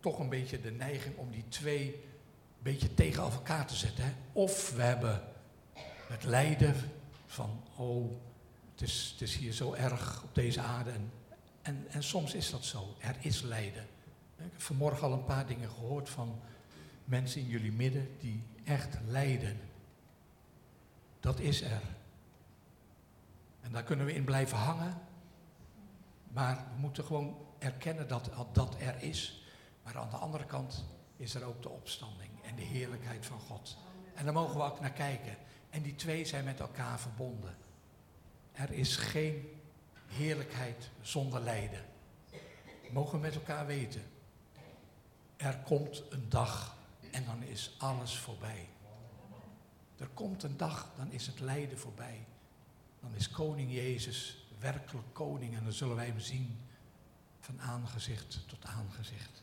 toch 0.00 0.18
een 0.18 0.28
beetje 0.28 0.60
de 0.60 0.70
neiging 0.70 1.16
om 1.16 1.30
die 1.30 1.44
twee 1.48 1.94
een 1.94 2.62
beetje 2.62 2.94
tegenover 2.94 3.34
elkaar 3.34 3.66
te 3.66 3.74
zetten. 3.74 4.04
Hè? 4.04 4.12
Of 4.32 4.70
we 4.70 4.82
hebben 4.82 5.22
het 6.08 6.24
lijden 6.24 6.74
van, 7.26 7.62
oh, 7.76 8.12
het 8.72 8.82
is, 8.82 9.08
het 9.12 9.28
is 9.28 9.36
hier 9.36 9.52
zo 9.52 9.72
erg 9.72 10.22
op 10.22 10.34
deze 10.34 10.60
aarde. 10.60 10.90
En, 10.90 11.10
en, 11.62 11.86
en 11.90 12.02
soms 12.02 12.34
is 12.34 12.50
dat 12.50 12.64
zo. 12.64 12.94
Er 12.98 13.16
is 13.20 13.42
lijden. 13.42 13.82
Ik 14.36 14.44
heb 14.52 14.62
vanmorgen 14.62 15.06
al 15.06 15.12
een 15.12 15.24
paar 15.24 15.46
dingen 15.46 15.70
gehoord 15.70 16.08
van 16.08 16.40
mensen 17.04 17.40
in 17.40 17.46
jullie 17.46 17.72
midden 17.72 18.08
die 18.20 18.42
echt 18.64 18.98
lijden. 19.06 19.60
Dat 21.20 21.40
is 21.40 21.62
er. 21.62 21.82
En 23.66 23.72
daar 23.72 23.82
kunnen 23.82 24.06
we 24.06 24.14
in 24.14 24.24
blijven 24.24 24.58
hangen. 24.58 25.00
Maar 26.28 26.56
we 26.56 26.80
moeten 26.80 27.04
gewoon 27.04 27.36
erkennen 27.58 28.08
dat 28.08 28.30
dat 28.52 28.76
er 28.80 29.02
is. 29.02 29.46
Maar 29.82 29.98
aan 29.98 30.10
de 30.10 30.16
andere 30.16 30.44
kant 30.44 30.84
is 31.16 31.34
er 31.34 31.44
ook 31.44 31.62
de 31.62 31.68
opstanding 31.68 32.30
en 32.42 32.56
de 32.56 32.62
heerlijkheid 32.62 33.26
van 33.26 33.40
God. 33.40 33.76
En 34.14 34.24
daar 34.24 34.34
mogen 34.34 34.56
we 34.56 34.62
ook 34.62 34.80
naar 34.80 34.92
kijken. 34.92 35.36
En 35.70 35.82
die 35.82 35.94
twee 35.94 36.24
zijn 36.24 36.44
met 36.44 36.60
elkaar 36.60 37.00
verbonden. 37.00 37.56
Er 38.52 38.70
is 38.72 38.96
geen 38.96 39.60
heerlijkheid 40.06 40.90
zonder 41.00 41.40
lijden. 41.40 41.84
Mogen 42.90 43.12
we 43.12 43.18
met 43.18 43.34
elkaar 43.34 43.66
weten. 43.66 44.02
Er 45.36 45.58
komt 45.58 46.02
een 46.10 46.28
dag 46.28 46.76
en 47.10 47.24
dan 47.24 47.42
is 47.42 47.74
alles 47.78 48.18
voorbij. 48.18 48.68
Er 49.96 50.08
komt 50.14 50.42
een 50.42 50.56
dag, 50.56 50.90
dan 50.96 51.12
is 51.12 51.26
het 51.26 51.40
lijden 51.40 51.78
voorbij. 51.78 52.26
Dan 53.00 53.14
is 53.14 53.30
koning 53.30 53.72
Jezus 53.72 54.46
werkelijk 54.58 55.14
koning 55.14 55.56
en 55.56 55.64
dan 55.64 55.72
zullen 55.72 55.96
wij 55.96 56.06
hem 56.06 56.20
zien 56.20 56.58
van 57.40 57.60
aangezicht 57.60 58.44
tot 58.46 58.64
aangezicht. 58.64 59.42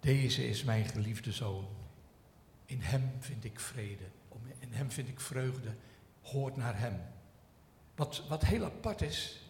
Deze 0.00 0.48
is 0.48 0.64
mijn 0.64 0.84
geliefde 0.84 1.32
zoon. 1.32 1.68
In 2.64 2.80
hem 2.80 3.12
vind 3.18 3.44
ik 3.44 3.60
vrede. 3.60 4.04
In 4.58 4.72
hem 4.72 4.90
vind 4.90 5.08
ik 5.08 5.20
vreugde. 5.20 5.74
Hoort 6.22 6.56
naar 6.56 6.78
hem. 6.78 7.00
Wat, 7.94 8.26
wat 8.28 8.44
heel 8.44 8.64
apart 8.64 9.02
is, 9.02 9.40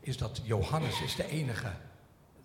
is 0.00 0.16
dat 0.16 0.40
Johannes 0.44 1.00
is 1.00 1.14
de 1.14 1.26
enige 1.26 1.72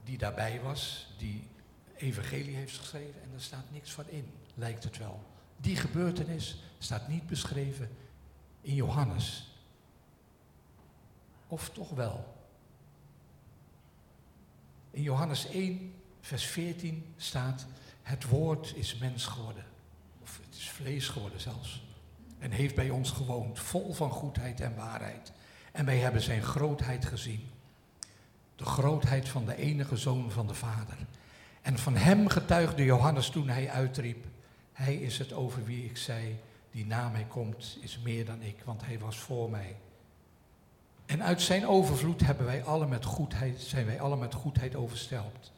die 0.03 0.17
daarbij 0.17 0.61
was, 0.61 1.13
die 1.17 1.47
evangelie 1.95 2.55
heeft 2.55 2.77
geschreven 2.77 3.21
en 3.21 3.31
daar 3.31 3.41
staat 3.41 3.71
niks 3.71 3.91
van 3.91 4.09
in, 4.09 4.31
lijkt 4.53 4.83
het 4.83 4.97
wel. 4.97 5.23
Die 5.57 5.75
gebeurtenis 5.75 6.57
staat 6.79 7.07
niet 7.07 7.27
beschreven 7.27 7.89
in 8.61 8.73
Johannes. 8.73 9.47
Of 11.47 11.69
toch 11.69 11.89
wel? 11.89 12.37
In 14.91 15.01
Johannes 15.01 15.47
1, 15.47 15.93
vers 16.21 16.45
14 16.45 17.13
staat, 17.17 17.65
het 18.01 18.25
woord 18.25 18.73
is 18.75 18.97
mens 18.97 19.25
geworden. 19.25 19.65
Of 20.21 20.39
het 20.45 20.55
is 20.55 20.69
vlees 20.69 21.07
geworden 21.07 21.41
zelfs. 21.41 21.83
En 22.39 22.51
heeft 22.51 22.75
bij 22.75 22.89
ons 22.89 23.11
gewoond, 23.11 23.59
vol 23.59 23.93
van 23.93 24.11
goedheid 24.11 24.59
en 24.59 24.75
waarheid. 24.75 25.31
En 25.71 25.85
wij 25.85 25.97
hebben 25.97 26.21
zijn 26.21 26.43
grootheid 26.43 27.05
gezien. 27.05 27.49
De 28.55 28.65
grootheid 28.65 29.29
van 29.29 29.45
de 29.45 29.55
enige 29.55 29.97
zoon 29.97 30.31
van 30.31 30.47
de 30.47 30.53
Vader. 30.53 30.97
En 31.61 31.77
van 31.77 31.95
hem 31.95 32.27
getuigde 32.27 32.83
Johannes 32.83 33.29
toen 33.29 33.49
hij 33.49 33.69
uitriep, 33.69 34.25
hij 34.73 34.95
is 34.95 35.17
het 35.17 35.33
over 35.33 35.65
wie 35.65 35.85
ik 35.85 35.97
zei, 35.97 36.39
die 36.79 36.87
na 36.87 37.09
mij 37.09 37.25
komt, 37.25 37.77
is 37.81 37.99
meer 38.03 38.25
dan 38.25 38.41
ik, 38.41 38.61
want 38.65 38.85
hij 38.85 38.99
was 38.99 39.17
voor 39.17 39.49
mij. 39.49 39.75
En 41.05 41.23
uit 41.23 41.41
zijn 41.41 41.67
overvloed 41.67 42.21
hebben 42.21 42.45
wij 42.45 42.63
alle 42.63 42.87
met 42.87 43.05
goedheid, 43.05 43.61
zijn 43.61 43.85
wij 43.85 44.01
alle 44.01 44.17
met 44.17 44.33
goedheid 44.33 44.75
overstelpt. 44.75 45.51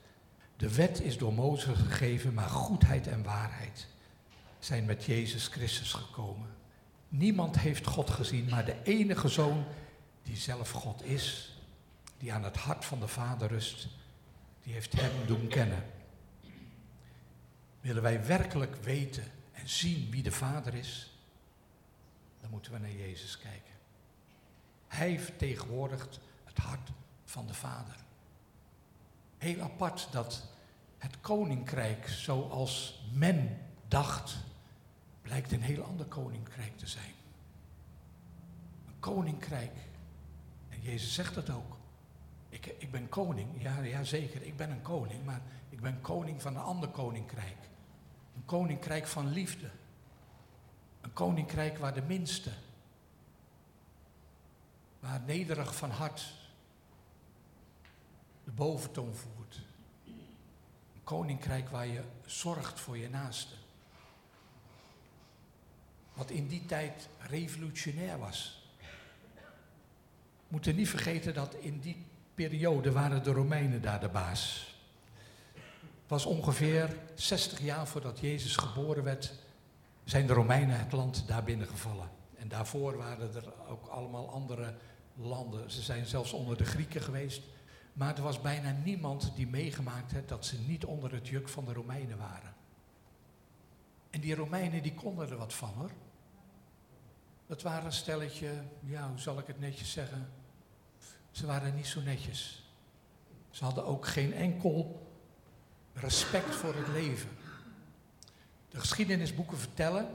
De 0.57 0.73
wet 0.73 1.01
is 1.01 1.17
door 1.17 1.33
Mozes 1.33 1.77
gegeven, 1.77 2.33
maar 2.33 2.49
goedheid 2.49 3.07
en 3.07 3.23
waarheid 3.23 3.87
zijn 4.59 4.85
met 4.85 5.03
Jezus 5.03 5.47
Christus 5.47 5.93
gekomen. 5.93 6.49
Niemand 7.09 7.59
heeft 7.59 7.85
God 7.85 8.09
gezien, 8.09 8.49
maar 8.49 8.65
de 8.65 8.83
enige 8.83 9.27
zoon 9.27 9.65
die 10.23 10.37
zelf 10.37 10.71
God 10.71 11.03
is, 11.03 11.57
die 12.17 12.33
aan 12.33 12.43
het 12.43 12.57
hart 12.57 12.85
van 12.85 12.99
de 12.99 13.07
Vader 13.07 13.47
rust, 13.47 13.87
die 14.63 14.73
heeft 14.73 15.01
hem 15.01 15.11
doen 15.25 15.47
kennen. 15.47 15.83
Willen 17.81 18.01
wij 18.01 18.25
werkelijk 18.25 18.75
weten 18.75 19.23
en 19.51 19.69
zien 19.69 20.11
wie 20.11 20.23
de 20.23 20.31
Vader 20.31 20.73
is, 20.73 21.10
moeten 22.51 22.71
we 22.71 22.77
naar 22.77 22.91
Jezus 22.91 23.37
kijken. 23.37 23.73
Hij 24.87 25.19
vertegenwoordigt 25.19 26.19
het 26.43 26.57
hart 26.57 26.91
van 27.25 27.47
de 27.47 27.53
Vader. 27.53 27.95
Heel 29.37 29.61
apart 29.61 30.07
dat 30.11 30.49
het 30.97 31.21
koninkrijk 31.21 32.07
zoals 32.07 33.03
men 33.13 33.57
dacht, 33.87 34.37
blijkt 35.21 35.51
een 35.51 35.61
heel 35.61 35.83
ander 35.83 36.05
koninkrijk 36.05 36.77
te 36.77 36.87
zijn. 36.87 37.13
Een 38.87 38.99
koninkrijk. 38.99 39.77
En 40.69 40.81
Jezus 40.81 41.13
zegt 41.13 41.35
dat 41.35 41.49
ook. 41.49 41.77
Ik, 42.49 42.65
ik 42.65 42.91
ben 42.91 43.09
koning, 43.09 43.61
ja, 43.61 43.81
ja 43.81 44.03
zeker, 44.03 44.41
ik 44.41 44.57
ben 44.57 44.71
een 44.71 44.81
koning, 44.81 45.25
maar 45.25 45.41
ik 45.69 45.81
ben 45.81 46.01
koning 46.01 46.41
van 46.41 46.55
een 46.55 46.61
ander 46.61 46.89
koninkrijk. 46.89 47.57
Een 48.35 48.45
koninkrijk 48.45 49.07
van 49.07 49.27
liefde. 49.27 49.69
Een 51.01 51.13
koninkrijk 51.13 51.77
waar 51.77 51.93
de 51.93 52.01
minste, 52.01 52.51
waar 54.99 55.21
nederig 55.25 55.75
van 55.75 55.89
hart 55.89 56.33
de 58.43 58.51
boventoon 58.51 59.15
voert. 59.15 59.61
Een 60.93 61.03
koninkrijk 61.03 61.69
waar 61.69 61.87
je 61.87 62.03
zorgt 62.25 62.79
voor 62.79 62.97
je 62.97 63.09
naaste. 63.09 63.55
Wat 66.13 66.29
in 66.29 66.47
die 66.47 66.65
tijd 66.65 67.07
revolutionair 67.19 68.17
was. 68.17 68.65
We 70.51 70.57
moeten 70.57 70.75
niet 70.75 70.89
vergeten 70.89 71.33
dat 71.33 71.53
in 71.53 71.79
die 71.79 72.05
periode 72.35 72.91
waren 72.91 73.23
de 73.23 73.31
Romeinen 73.31 73.81
daar 73.81 73.99
de 73.99 74.09
baas. 74.09 74.75
Het 75.53 76.09
was 76.19 76.25
ongeveer 76.25 76.97
60 77.15 77.59
jaar 77.59 77.87
voordat 77.87 78.19
Jezus 78.19 78.55
geboren 78.55 79.03
werd, 79.03 79.33
zijn 80.11 80.27
de 80.27 80.33
Romeinen 80.33 80.79
het 80.79 80.91
land 80.91 81.27
daar 81.27 81.43
binnengevallen. 81.43 82.09
En 82.35 82.47
daarvoor 82.47 82.97
waren 82.97 83.35
er 83.35 83.67
ook 83.67 83.87
allemaal 83.87 84.29
andere 84.29 84.73
landen. 85.15 85.71
Ze 85.71 85.81
zijn 85.81 86.05
zelfs 86.05 86.33
onder 86.33 86.57
de 86.57 86.65
Grieken 86.65 87.01
geweest. 87.01 87.43
Maar 87.93 88.15
er 88.15 88.23
was 88.23 88.41
bijna 88.41 88.71
niemand 88.83 89.31
die 89.35 89.47
meegemaakt 89.47 90.11
heeft 90.11 90.29
dat 90.29 90.45
ze 90.45 90.59
niet 90.59 90.85
onder 90.85 91.13
het 91.13 91.27
juk 91.27 91.49
van 91.49 91.65
de 91.65 91.73
Romeinen 91.73 92.17
waren. 92.17 92.53
En 94.09 94.19
die 94.21 94.35
Romeinen 94.35 94.81
die 94.81 94.93
konden 94.93 95.29
er 95.29 95.37
wat 95.37 95.53
van 95.53 95.73
hoor. 95.77 95.91
Dat 97.47 97.61
waren 97.61 97.85
een 97.85 97.91
stelletje, 97.91 98.49
ja, 98.79 99.09
hoe 99.09 99.19
zal 99.19 99.39
ik 99.39 99.47
het 99.47 99.59
netjes 99.59 99.91
zeggen? 99.91 100.29
Ze 101.31 101.45
waren 101.45 101.75
niet 101.75 101.87
zo 101.87 102.01
netjes. 102.01 102.71
Ze 103.49 103.63
hadden 103.63 103.85
ook 103.85 104.07
geen 104.07 104.33
enkel 104.33 105.07
respect 105.93 106.55
voor 106.55 106.75
het 106.75 106.87
leven. 106.87 107.29
De 108.71 108.79
geschiedenisboeken 108.79 109.57
vertellen 109.57 110.09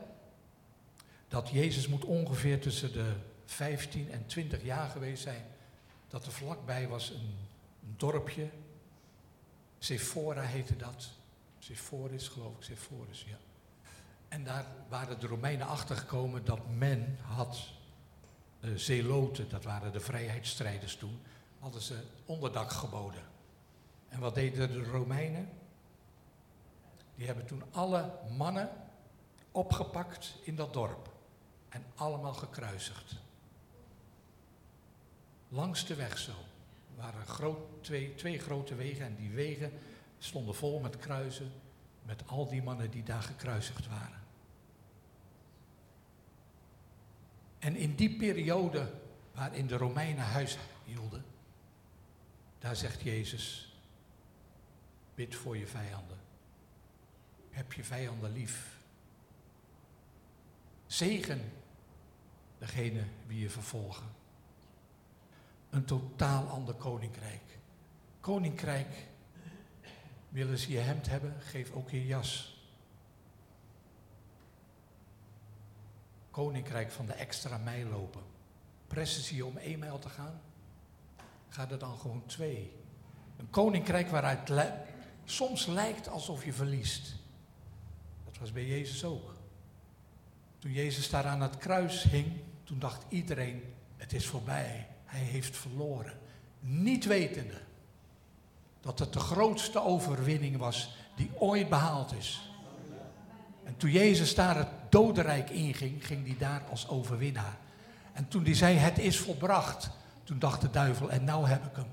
dat 1.28 1.48
Jezus 1.48 1.88
moet 1.88 2.04
ongeveer 2.04 2.60
tussen 2.60 2.92
de 2.92 3.12
15 3.44 4.10
en 4.10 4.26
20 4.26 4.64
jaar 4.64 4.88
geweest 4.88 5.22
zijn 5.22 5.44
dat 6.08 6.26
er 6.26 6.32
vlakbij 6.32 6.88
was 6.88 7.10
een, 7.10 7.34
dorpje. 7.96 8.48
Sephora 9.78 10.42
heette 10.42 10.76
dat. 10.76 11.08
Sephoris, 11.58 12.28
geloof 12.28 12.56
ik, 12.56 12.62
Sephoris, 12.62 13.24
ja. 13.28 13.36
En 14.28 14.44
daar 14.44 14.66
waren 14.88 15.20
de 15.20 15.26
Romeinen 15.26 15.66
achtergekomen 15.66 16.44
dat 16.44 16.60
men 16.76 17.18
had 17.22 17.58
uh, 18.60 18.76
zeloten, 18.76 19.48
dat 19.48 19.64
waren 19.64 19.92
de 19.92 20.00
vrijheidsstrijders 20.00 20.96
toen, 20.96 21.20
hadden 21.58 21.80
ze 21.80 22.02
onderdak 22.24 22.70
geboden. 22.70 23.22
En 24.08 24.20
wat 24.20 24.34
deden 24.34 24.72
de 24.72 24.84
Romeinen? 24.84 25.48
Die 27.16 27.26
hebben 27.26 27.46
toen 27.46 27.62
alle 27.72 28.18
mannen 28.36 28.70
opgepakt 29.50 30.34
in 30.42 30.56
dat 30.56 30.72
dorp 30.72 31.12
en 31.68 31.84
allemaal 31.94 32.34
gekruisigd. 32.34 33.14
Langs 35.48 35.86
de 35.86 35.94
weg 35.94 36.18
zo. 36.18 36.32
Waren 36.94 37.26
groot, 37.26 37.58
twee, 37.80 38.14
twee 38.14 38.38
grote 38.38 38.74
wegen 38.74 39.06
en 39.06 39.16
die 39.16 39.30
wegen 39.30 39.72
stonden 40.18 40.54
vol 40.54 40.80
met 40.80 40.98
kruisen 40.98 41.52
met 42.06 42.22
al 42.26 42.48
die 42.48 42.62
mannen 42.62 42.90
die 42.90 43.02
daar 43.02 43.22
gekruisigd 43.22 43.88
waren. 43.88 44.20
En 47.58 47.76
in 47.76 47.94
die 47.94 48.16
periode 48.16 48.92
waarin 49.32 49.66
de 49.66 49.76
Romeinen 49.76 50.24
huis 50.24 50.58
hielden, 50.84 51.24
daar 52.58 52.76
zegt 52.76 53.02
Jezus, 53.02 53.76
bid 55.14 55.34
voor 55.34 55.56
je 55.56 55.66
vijanden. 55.66 56.25
Heb 57.56 57.72
je 57.72 57.84
vijanden 57.84 58.32
lief. 58.32 58.76
Zegen 60.86 61.52
degene 62.58 63.04
wie 63.26 63.40
je 63.40 63.50
vervolgen. 63.50 64.06
Een 65.70 65.84
totaal 65.84 66.48
ander 66.48 66.74
koninkrijk. 66.74 67.58
Koninkrijk, 68.20 69.06
willen 70.28 70.58
ze 70.58 70.70
je 70.70 70.78
hemd 70.78 71.06
hebben, 71.06 71.34
geef 71.40 71.72
ook 71.72 71.90
je 71.90 72.06
jas. 72.06 72.60
Koninkrijk 76.30 76.90
van 76.90 77.06
de 77.06 77.12
extra 77.12 77.58
mijl 77.58 77.88
lopen. 77.88 78.22
Pressen 78.86 79.22
ze 79.22 79.36
je 79.36 79.46
om 79.46 79.56
één 79.56 79.78
mijl 79.78 79.98
te 79.98 80.08
gaan? 80.08 80.40
Gaat 81.48 81.72
er 81.72 81.78
dan 81.78 81.98
gewoon 81.98 82.26
twee. 82.26 82.72
Een 83.36 83.50
koninkrijk 83.50 84.08
waaruit 84.08 84.50
soms 85.24 85.66
lijkt 85.66 86.08
alsof 86.08 86.44
je 86.44 86.52
verliest. 86.52 87.24
Dat 88.36 88.44
was 88.44 88.54
bij 88.54 88.66
Jezus 88.66 89.04
ook. 89.04 89.34
Toen 90.58 90.72
Jezus 90.72 91.10
daar 91.10 91.26
aan 91.26 91.40
het 91.40 91.56
kruis 91.56 92.02
hing, 92.02 92.32
toen 92.64 92.78
dacht 92.78 93.04
iedereen, 93.08 93.62
het 93.96 94.12
is 94.12 94.26
voorbij. 94.26 94.86
Hij 95.04 95.20
heeft 95.20 95.56
verloren. 95.56 96.12
Niet 96.60 97.04
wetende 97.04 97.60
dat 98.80 98.98
het 98.98 99.12
de 99.12 99.18
grootste 99.18 99.82
overwinning 99.82 100.56
was 100.56 100.96
die 101.14 101.30
ooit 101.38 101.68
behaald 101.68 102.12
is. 102.12 102.50
En 103.64 103.76
toen 103.76 103.90
Jezus 103.90 104.34
daar 104.34 104.56
het 104.56 104.68
dodenrijk 104.88 105.50
inging, 105.50 106.06
ging 106.06 106.26
hij 106.26 106.36
daar 106.38 106.62
als 106.70 106.88
overwinnaar. 106.88 107.56
En 108.12 108.28
toen 108.28 108.44
hij 108.44 108.54
zei, 108.54 108.76
het 108.76 108.98
is 108.98 109.18
volbracht, 109.18 109.90
toen 110.24 110.38
dacht 110.38 110.60
de 110.60 110.70
duivel, 110.70 111.10
en 111.10 111.24
nou 111.24 111.46
heb 111.46 111.64
ik 111.64 111.76
hem. 111.76 111.90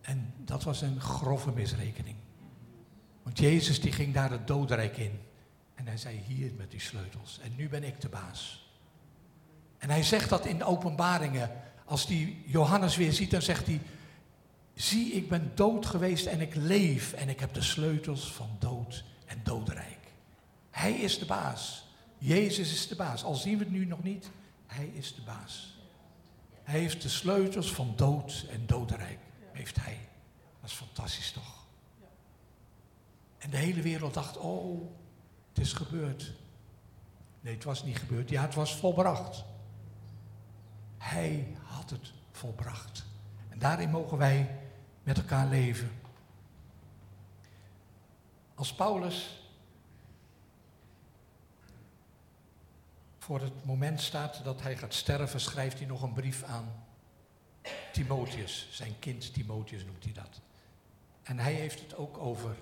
En 0.00 0.32
dat 0.36 0.62
was 0.62 0.80
een 0.80 1.00
grove 1.00 1.50
misrekening. 1.50 2.16
Want 3.28 3.40
Jezus 3.40 3.80
die 3.80 3.92
ging 3.92 4.14
daar 4.14 4.30
het 4.30 4.46
dodenrijk 4.46 4.96
in. 4.96 5.20
En 5.74 5.86
hij 5.86 5.96
zei, 5.96 6.20
hier 6.26 6.52
met 6.56 6.70
die 6.70 6.80
sleutels. 6.80 7.38
En 7.42 7.52
nu 7.56 7.68
ben 7.68 7.84
ik 7.84 8.00
de 8.00 8.08
baas. 8.08 8.70
En 9.78 9.90
hij 9.90 10.02
zegt 10.02 10.28
dat 10.28 10.46
in 10.46 10.58
de 10.58 10.64
openbaringen. 10.64 11.50
Als 11.84 12.06
die 12.06 12.42
Johannes 12.46 12.96
weer 12.96 13.12
ziet, 13.12 13.30
dan 13.30 13.42
zegt 13.42 13.66
hij, 13.66 13.80
zie 14.74 15.12
ik 15.12 15.28
ben 15.28 15.52
dood 15.54 15.86
geweest 15.86 16.26
en 16.26 16.40
ik 16.40 16.54
leef. 16.54 17.12
En 17.12 17.28
ik 17.28 17.40
heb 17.40 17.54
de 17.54 17.62
sleutels 17.62 18.32
van 18.32 18.56
dood 18.58 19.04
en 19.26 19.40
dodenrijk. 19.44 20.12
Hij 20.70 20.92
is 20.92 21.18
de 21.18 21.26
baas. 21.26 21.84
Jezus 22.18 22.72
is 22.72 22.88
de 22.88 22.96
baas. 22.96 23.24
Al 23.24 23.34
zien 23.34 23.58
we 23.58 23.64
het 23.64 23.72
nu 23.72 23.84
nog 23.84 24.02
niet, 24.02 24.30
hij 24.66 24.86
is 24.86 25.14
de 25.14 25.22
baas. 25.22 25.78
Hij 26.62 26.80
heeft 26.80 27.02
de 27.02 27.08
sleutels 27.08 27.72
van 27.72 27.92
dood 27.96 28.46
en 28.50 28.66
dodenrijk. 28.66 29.18
Heeft 29.52 29.76
hij. 29.76 29.98
Dat 30.60 30.70
is 30.70 30.76
fantastisch 30.76 31.30
toch? 31.30 31.57
En 33.38 33.50
de 33.50 33.56
hele 33.56 33.82
wereld 33.82 34.14
dacht, 34.14 34.36
oh, 34.36 34.90
het 35.48 35.58
is 35.58 35.72
gebeurd. 35.72 36.32
Nee, 37.40 37.54
het 37.54 37.64
was 37.64 37.84
niet 37.84 37.98
gebeurd. 37.98 38.30
Ja, 38.30 38.42
het 38.42 38.54
was 38.54 38.76
volbracht. 38.76 39.44
Hij 40.98 41.56
had 41.62 41.90
het 41.90 42.12
volbracht. 42.30 43.04
En 43.48 43.58
daarin 43.58 43.90
mogen 43.90 44.18
wij 44.18 44.58
met 45.02 45.16
elkaar 45.16 45.46
leven. 45.46 45.90
Als 48.54 48.74
Paulus 48.74 49.42
voor 53.18 53.40
het 53.40 53.64
moment 53.64 54.00
staat 54.00 54.44
dat 54.44 54.62
hij 54.62 54.76
gaat 54.76 54.94
sterven, 54.94 55.40
schrijft 55.40 55.78
hij 55.78 55.86
nog 55.86 56.02
een 56.02 56.12
brief 56.12 56.42
aan 56.42 56.84
Timotheus. 57.92 58.68
Zijn 58.70 58.98
kind 58.98 59.32
Timotheus 59.32 59.84
noemt 59.84 60.04
hij 60.04 60.12
dat. 60.12 60.40
En 61.22 61.38
hij 61.38 61.52
heeft 61.52 61.80
het 61.80 61.96
ook 61.96 62.18
over 62.18 62.56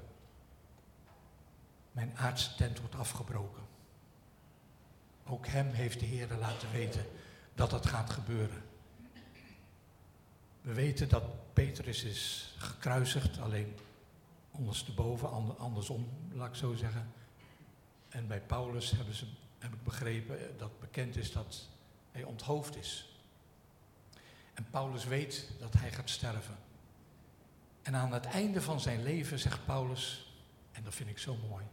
mijn 1.96 2.16
aardse 2.16 2.54
tent 2.54 2.78
wordt 2.78 2.94
afgebroken. 2.94 3.62
Ook 5.24 5.46
hem 5.46 5.70
heeft 5.70 6.00
de 6.00 6.06
Heer 6.06 6.28
laten 6.38 6.72
weten 6.72 7.06
dat 7.54 7.70
dat 7.70 7.86
gaat 7.86 8.10
gebeuren. 8.10 8.62
We 10.60 10.72
weten 10.72 11.08
dat 11.08 11.52
Petrus 11.52 12.04
is 12.04 12.54
gekruisigd, 12.58 13.38
alleen 13.38 13.76
ondersteboven, 14.50 15.58
andersom, 15.58 16.08
laat 16.32 16.48
ik 16.48 16.54
zo 16.54 16.74
zeggen. 16.74 17.12
En 18.08 18.26
bij 18.26 18.40
Paulus 18.40 18.90
hebben 18.90 19.14
ze 19.14 19.26
heb 19.58 19.72
ik 19.72 19.82
begrepen 19.82 20.58
dat 20.58 20.80
bekend 20.80 21.16
is 21.16 21.32
dat 21.32 21.68
hij 22.12 22.22
onthoofd 22.22 22.76
is. 22.76 23.18
En 24.54 24.66
Paulus 24.70 25.04
weet 25.04 25.50
dat 25.60 25.72
hij 25.72 25.92
gaat 25.92 26.10
sterven. 26.10 26.56
En 27.82 27.94
aan 27.94 28.12
het 28.12 28.26
einde 28.26 28.62
van 28.62 28.80
zijn 28.80 29.02
leven 29.02 29.38
zegt 29.38 29.64
Paulus, 29.64 30.34
en 30.72 30.82
dat 30.82 30.94
vind 30.94 31.08
ik 31.08 31.18
zo 31.18 31.36
mooi, 31.48 31.64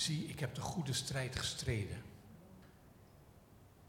zie, 0.00 0.26
ik 0.26 0.40
heb 0.40 0.54
de 0.54 0.60
goede 0.60 0.92
strijd 0.92 1.36
gestreden. 1.36 2.02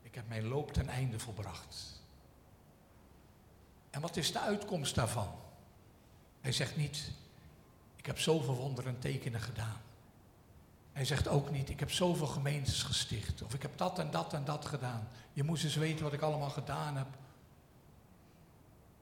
Ik 0.01 0.15
heb 0.15 0.27
mijn 0.27 0.47
loop 0.47 0.73
ten 0.73 0.89
einde 0.89 1.19
volbracht. 1.19 2.01
En 3.89 4.01
wat 4.01 4.17
is 4.17 4.31
de 4.31 4.39
uitkomst 4.39 4.95
daarvan? 4.95 5.35
Hij 6.41 6.51
zegt 6.51 6.75
niet, 6.75 7.11
ik 7.95 8.05
heb 8.05 8.19
zoveel 8.19 8.55
wonderen 8.55 8.93
en 8.93 8.99
tekenen 8.99 9.41
gedaan. 9.41 9.81
Hij 10.91 11.05
zegt 11.05 11.27
ook 11.27 11.51
niet, 11.51 11.69
ik 11.69 11.79
heb 11.79 11.91
zoveel 11.91 12.27
gemeentes 12.27 12.83
gesticht. 12.83 13.41
Of 13.41 13.53
ik 13.53 13.61
heb 13.61 13.77
dat 13.77 13.99
en 13.99 14.11
dat 14.11 14.33
en 14.33 14.45
dat 14.45 14.65
gedaan. 14.65 15.07
Je 15.33 15.43
moest 15.43 15.63
eens 15.63 15.75
weten 15.75 16.03
wat 16.03 16.13
ik 16.13 16.21
allemaal 16.21 16.49
gedaan 16.49 16.97
heb. 16.97 17.07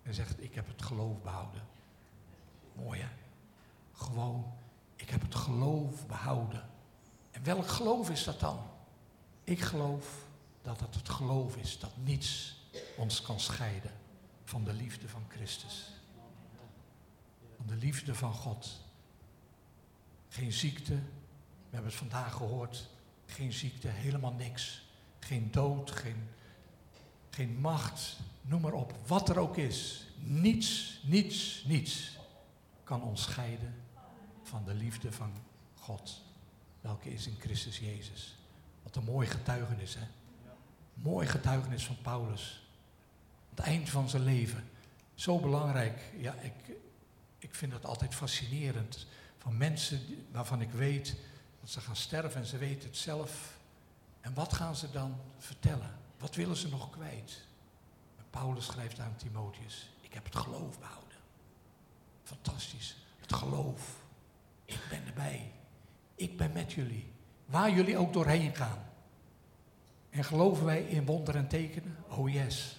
Hij 0.03 0.13
zegt, 0.13 0.43
ik 0.43 0.55
heb 0.55 0.67
het 0.67 0.81
geloof 0.81 1.21
behouden. 1.21 1.67
Mooi 2.73 2.99
hè? 2.99 3.09
Gewoon, 3.93 4.53
ik 4.95 5.09
heb 5.09 5.21
het 5.21 5.35
geloof 5.35 6.07
behouden. 6.07 6.69
En 7.38 7.43
welk 7.43 7.67
geloof 7.67 8.10
is 8.10 8.23
dat 8.23 8.39
dan? 8.39 8.60
Ik 9.43 9.62
geloof 9.62 10.26
dat 10.62 10.80
het 10.80 10.95
het 10.95 11.10
geloof 11.10 11.56
is 11.56 11.80
dat 11.80 11.97
niets 11.97 12.56
ons 12.95 13.21
kan 13.21 13.39
scheiden 13.39 13.91
van 14.43 14.63
de 14.63 14.73
liefde 14.73 15.10
van 15.10 15.23
Christus. 15.28 15.91
Van 17.58 17.67
de 17.67 17.76
liefde 17.76 18.15
van 18.15 18.34
God. 18.34 18.80
Geen 20.30 20.52
ziekte, 20.52 20.93
we 20.93 21.69
hebben 21.69 21.89
het 21.89 22.00
vandaag 22.00 22.34
gehoord. 22.34 22.89
Geen 23.26 23.54
ziekte, 23.54 23.88
helemaal 23.88 24.34
niks. 24.34 24.82
Geen 25.19 25.52
dood, 25.52 25.91
geen, 25.91 26.30
geen 27.30 27.60
macht, 27.60 28.17
noem 28.41 28.62
maar 28.62 28.73
op. 28.73 28.93
Wat 29.08 29.30
er 29.30 29.39
ook 29.39 29.58
is. 29.58 30.08
Niets, 30.19 31.00
niets, 31.04 31.63
niets 31.67 32.17
kan 32.84 33.04
ons 33.04 33.21
scheiden 33.21 33.76
van 34.43 34.63
de 34.65 34.73
liefde 34.73 35.12
van 35.12 35.34
God. 35.76 36.26
Welke 36.81 37.13
is 37.13 37.27
in 37.27 37.35
Christus 37.39 37.79
Jezus. 37.79 38.35
Wat 38.83 38.95
een 38.95 39.03
mooi 39.03 39.27
getuigenis, 39.27 39.95
hè? 39.95 40.07
Mooi 40.93 41.27
getuigenis 41.27 41.85
van 41.85 41.97
Paulus. 42.01 42.67
Het 43.49 43.59
eind 43.59 43.89
van 43.89 44.09
zijn 44.09 44.23
leven. 44.23 44.69
Zo 45.15 45.39
belangrijk. 45.39 46.01
Ja, 46.17 46.33
ik, 46.33 46.77
ik 47.37 47.55
vind 47.55 47.71
dat 47.71 47.85
altijd 47.85 48.15
fascinerend. 48.15 49.05
Van 49.37 49.57
mensen 49.57 50.25
waarvan 50.31 50.61
ik 50.61 50.71
weet 50.71 51.15
ze 51.63 51.81
gaan 51.81 51.95
sterven 51.95 52.41
en 52.41 52.47
ze 52.47 52.57
weten 52.57 52.89
het 52.89 52.97
zelf. 52.97 53.57
En 54.21 54.33
wat 54.33 54.53
gaan 54.53 54.75
ze 54.75 54.91
dan 54.91 55.19
vertellen? 55.37 55.99
Wat 56.17 56.35
willen 56.35 56.57
ze 56.57 56.69
nog 56.69 56.89
kwijt? 56.89 57.45
Paulus 58.29 58.65
schrijft 58.65 58.99
aan 58.99 59.15
Timotheus, 59.15 59.89
ik 60.01 60.13
heb 60.13 60.23
het 60.23 60.35
geloof 60.35 60.79
behouden. 60.79 61.17
Fantastisch, 62.23 62.95
het 63.19 63.33
geloof. 63.33 63.96
Ik 66.17 66.38
ben 66.38 66.51
met 66.53 66.73
jullie. 66.73 67.12
Waar 67.45 67.71
jullie 67.71 67.97
ook 67.97 68.13
doorheen 68.13 68.56
gaan. 68.56 68.80
En 70.10 70.23
geloven 70.23 70.65
wij 70.65 70.82
in 70.82 71.06
wonderen 71.06 71.41
en 71.41 71.47
tekenen? 71.47 71.95
Oh 72.10 72.30
yes. 72.30 72.77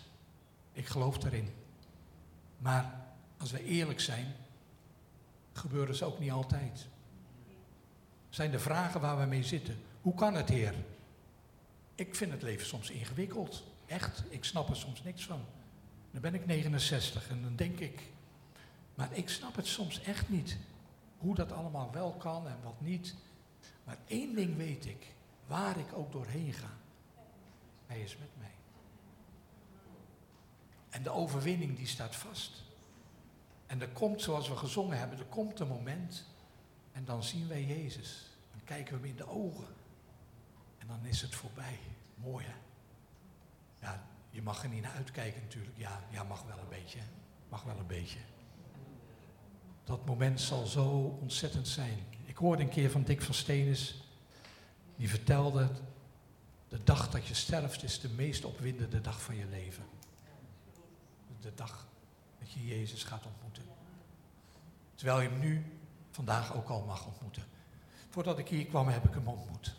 Ik 0.73 0.87
geloof 0.87 1.25
erin. 1.25 1.49
Maar 2.59 2.95
als 3.37 3.51
we 3.51 3.65
eerlijk 3.65 4.01
zijn, 4.01 4.35
gebeuren 5.53 5.95
ze 5.95 6.05
ook 6.05 6.19
niet 6.19 6.31
altijd. 6.31 6.87
Zijn 8.29 8.51
de 8.51 8.59
vragen 8.59 9.01
waar 9.01 9.19
we 9.19 9.25
mee 9.25 9.45
zitten. 9.45 9.77
Hoe 10.01 10.15
kan 10.15 10.35
het, 10.35 10.49
Heer? 10.49 10.75
Ik 11.95 12.15
vind 12.15 12.33
het 12.33 12.43
leven 12.43 12.67
soms 12.67 12.91
ingewikkeld. 12.91 13.65
Echt, 13.87 14.23
ik 14.29 14.45
snap 14.45 14.69
er 14.69 14.77
soms 14.77 15.03
niks 15.03 15.25
van. 15.25 15.41
Dan 16.11 16.21
ben 16.21 16.35
ik 16.35 16.47
69 16.47 17.29
en 17.29 17.43
dan 17.43 17.57
denk 17.57 17.79
ik, 17.79 18.03
maar 18.95 19.09
ik 19.13 19.29
snap 19.29 19.57
het 19.57 19.67
soms 19.67 20.03
echt 20.03 20.29
niet. 20.29 20.57
Hoe 21.19 21.35
dat 21.35 21.53
allemaal 21.53 21.91
wel 21.93 22.13
kan 22.13 22.49
en 22.49 22.57
wat 22.63 22.81
niet. 22.81 23.15
Maar 23.89 23.99
één 24.07 24.35
ding 24.35 24.57
weet 24.57 24.87
ik, 24.87 25.15
waar 25.47 25.79
ik 25.79 25.93
ook 25.93 26.13
doorheen 26.13 26.53
ga. 26.53 26.71
Hij 27.87 28.01
is 28.01 28.17
met 28.17 28.29
mij. 28.39 28.55
En 30.89 31.03
de 31.03 31.11
overwinning 31.11 31.77
die 31.77 31.87
staat 31.87 32.17
vast. 32.17 32.63
En 33.67 33.81
er 33.81 33.89
komt, 33.89 34.23
zoals 34.23 34.49
we 34.49 34.57
gezongen 34.57 34.99
hebben, 34.99 35.19
er 35.19 35.25
komt 35.25 35.61
een 35.61 35.69
moment 35.69 36.25
en 36.93 37.05
dan 37.05 37.23
zien 37.23 37.49
wij 37.49 37.65
Jezus. 37.65 38.31
Dan 38.51 38.61
kijken 38.65 38.95
we 38.95 39.01
hem 39.01 39.11
in 39.11 39.17
de 39.17 39.29
ogen. 39.29 39.75
En 40.79 40.87
dan 40.87 41.05
is 41.05 41.23
het 41.23 41.35
voorbij. 41.35 41.79
Mooi 42.15 42.45
hè? 42.45 42.55
Ja, 43.81 44.07
je 44.31 44.43
mag 44.43 44.63
er 44.63 44.69
niet 44.69 44.83
naar 44.83 44.95
uitkijken 44.95 45.43
natuurlijk. 45.43 45.77
Ja, 45.77 46.01
ja 46.11 46.23
mag 46.23 46.43
wel 46.43 46.59
een 46.59 46.69
beetje. 46.69 47.01
Mag 47.49 47.63
wel 47.63 47.79
een 47.79 47.87
beetje. 47.87 48.19
Dat 49.85 50.07
moment 50.07 50.41
zal 50.41 50.67
zo 50.67 50.89
ontzettend 51.21 51.69
zijn. 51.69 52.17
Hoorde 52.39 52.63
een 52.63 52.69
keer 52.69 52.91
van 52.91 53.03
Dick 53.03 53.23
van 53.23 53.35
Stenis. 53.35 54.03
Die 54.97 55.09
vertelde, 55.09 55.69
de 56.69 56.85
dag 56.85 57.11
dat 57.11 57.27
je 57.27 57.35
sterft 57.35 57.83
is 57.83 58.01
de 58.01 58.09
meest 58.09 58.45
opwindende 58.45 59.01
dag 59.01 59.23
van 59.23 59.37
je 59.37 59.47
leven. 59.47 59.85
De 61.41 61.55
dag 61.55 61.87
dat 62.39 62.51
je 62.53 62.67
Jezus 62.67 63.05
gaat 63.05 63.27
ontmoeten. 63.27 63.63
Terwijl 64.95 65.21
je 65.21 65.29
hem 65.29 65.39
nu, 65.39 65.65
vandaag 66.11 66.55
ook 66.55 66.69
al 66.69 66.85
mag 66.85 67.07
ontmoeten. 67.07 67.43
Voordat 68.09 68.39
ik 68.39 68.49
hier 68.49 68.67
kwam 68.67 68.89
heb 68.89 69.05
ik 69.05 69.15
hem 69.15 69.29
ontmoet. 69.29 69.75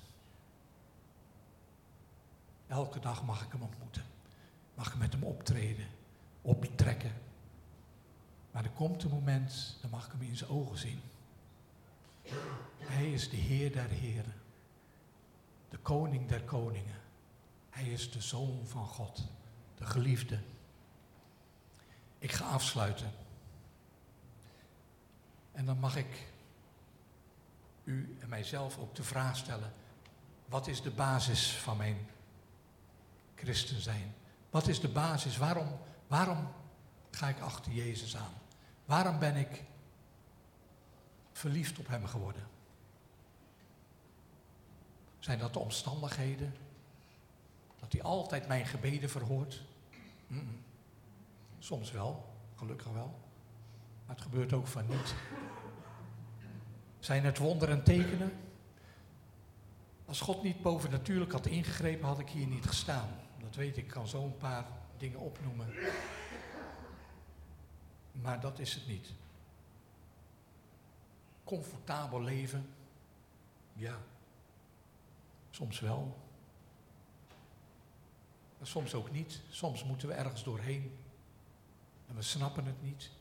Elke 2.68 3.00
dag 3.00 3.24
mag 3.24 3.44
ik 3.44 3.52
hem 3.52 3.62
ontmoeten. 3.62 4.04
Mag 4.76 4.88
ik 4.88 4.98
met 4.98 5.14
hem 5.14 5.24
optreden, 5.24 5.88
optrekken. 6.42 7.14
Maar 8.52 8.64
er 8.64 8.72
komt 8.72 9.04
een 9.04 9.10
moment, 9.10 9.78
dan 9.82 9.90
mag 9.90 10.06
ik 10.06 10.12
hem 10.12 10.22
in 10.22 10.38
zijn 10.38 10.50
ogen 10.50 10.78
zien. 10.78 11.02
Hij 12.78 13.12
is 13.12 13.30
de 13.30 13.38
Heer 13.38 13.72
der 13.72 13.90
Heren. 13.90 14.34
De 15.70 15.78
Koning 15.78 16.28
der 16.28 16.44
Koningen. 16.44 17.02
Hij 17.70 17.88
is 17.88 18.12
de 18.12 18.22
Zoon 18.22 18.62
van 18.66 18.86
God. 18.86 19.28
De 19.76 19.86
geliefde. 19.86 20.40
Ik 22.18 22.32
ga 22.32 22.46
afsluiten. 22.46 23.12
En 25.52 25.66
dan 25.66 25.80
mag 25.80 25.96
ik 25.96 26.28
u 27.84 28.18
en 28.20 28.30
mijzelf 28.30 28.78
ook 28.78 28.96
de 28.96 29.04
vraag 29.04 29.38
stellen: 29.38 29.74
wat 30.46 30.68
is 30.68 30.82
de 30.82 30.92
basis 30.92 31.52
van 31.52 31.78
mijn 31.78 32.08
christen 33.36 33.82
zijn? 33.82 34.14
Wat 34.50 34.68
is 34.68 34.80
de 34.80 34.88
basis? 34.88 35.38
Waarom, 35.38 35.80
waarom 36.08 36.48
ga 37.12 37.30
ik 37.30 37.40
achter 37.40 37.72
Jezus 37.72 38.18
aan? 38.18 38.34
Waarom 38.86 39.20
ben 39.20 39.36
ik 39.36 39.64
verliefd 41.40 41.80
op 41.80 41.88
Hem 41.88 42.06
geworden? 42.06 42.48
Zijn 45.20 45.40
dat 45.40 45.54
de 45.54 45.60
omstandigheden? 45.60 46.56
Dat 47.80 47.92
Hij 47.92 48.02
altijd 48.02 48.48
mijn 48.48 48.66
gebeden 48.66 49.10
verhoort? 49.10 49.64
Soms 51.60 51.92
wel, 51.92 52.34
gelukkig 52.56 52.88
wel. 52.88 53.20
Maar 54.06 54.16
het 54.16 54.24
gebeurt 54.24 54.54
ook 54.54 54.68
van 54.68 54.88
niet. 54.88 55.16
Zijn 57.00 57.26
het 57.26 57.38
wonderen 57.38 57.78
en 57.78 57.84
tekenen? 57.84 58.32
Als 60.06 60.22
God 60.22 60.44
niet 60.44 60.62
bovennatuurlijk 60.62 61.32
had 61.32 61.46
ingegrepen, 61.46 62.08
had 62.08 62.20
ik 62.20 62.30
hier 62.30 62.48
niet 62.48 62.66
gestaan. 62.66 63.10
Dat 63.42 63.56
weet 63.56 63.78
ik, 63.78 63.84
ik 63.84 63.90
kan 63.90 64.08
zo 64.08 64.24
een 64.24 64.38
paar 64.38 64.66
dingen 64.98 65.20
opnoemen. 65.20 65.74
Maar 68.12 68.40
dat 68.40 68.60
is 68.60 68.74
het 68.74 68.88
niet. 68.88 69.14
Comfortabel 71.50 72.22
leven, 72.22 72.70
ja. 73.74 73.98
Soms 75.50 75.80
wel. 75.80 76.18
Maar 78.58 78.68
soms 78.68 78.94
ook 78.94 79.12
niet. 79.12 79.42
Soms 79.50 79.84
moeten 79.84 80.08
we 80.08 80.14
ergens 80.14 80.44
doorheen. 80.44 80.98
En 82.08 82.16
we 82.16 82.22
snappen 82.22 82.66
het 82.66 82.82
niet. 82.82 83.12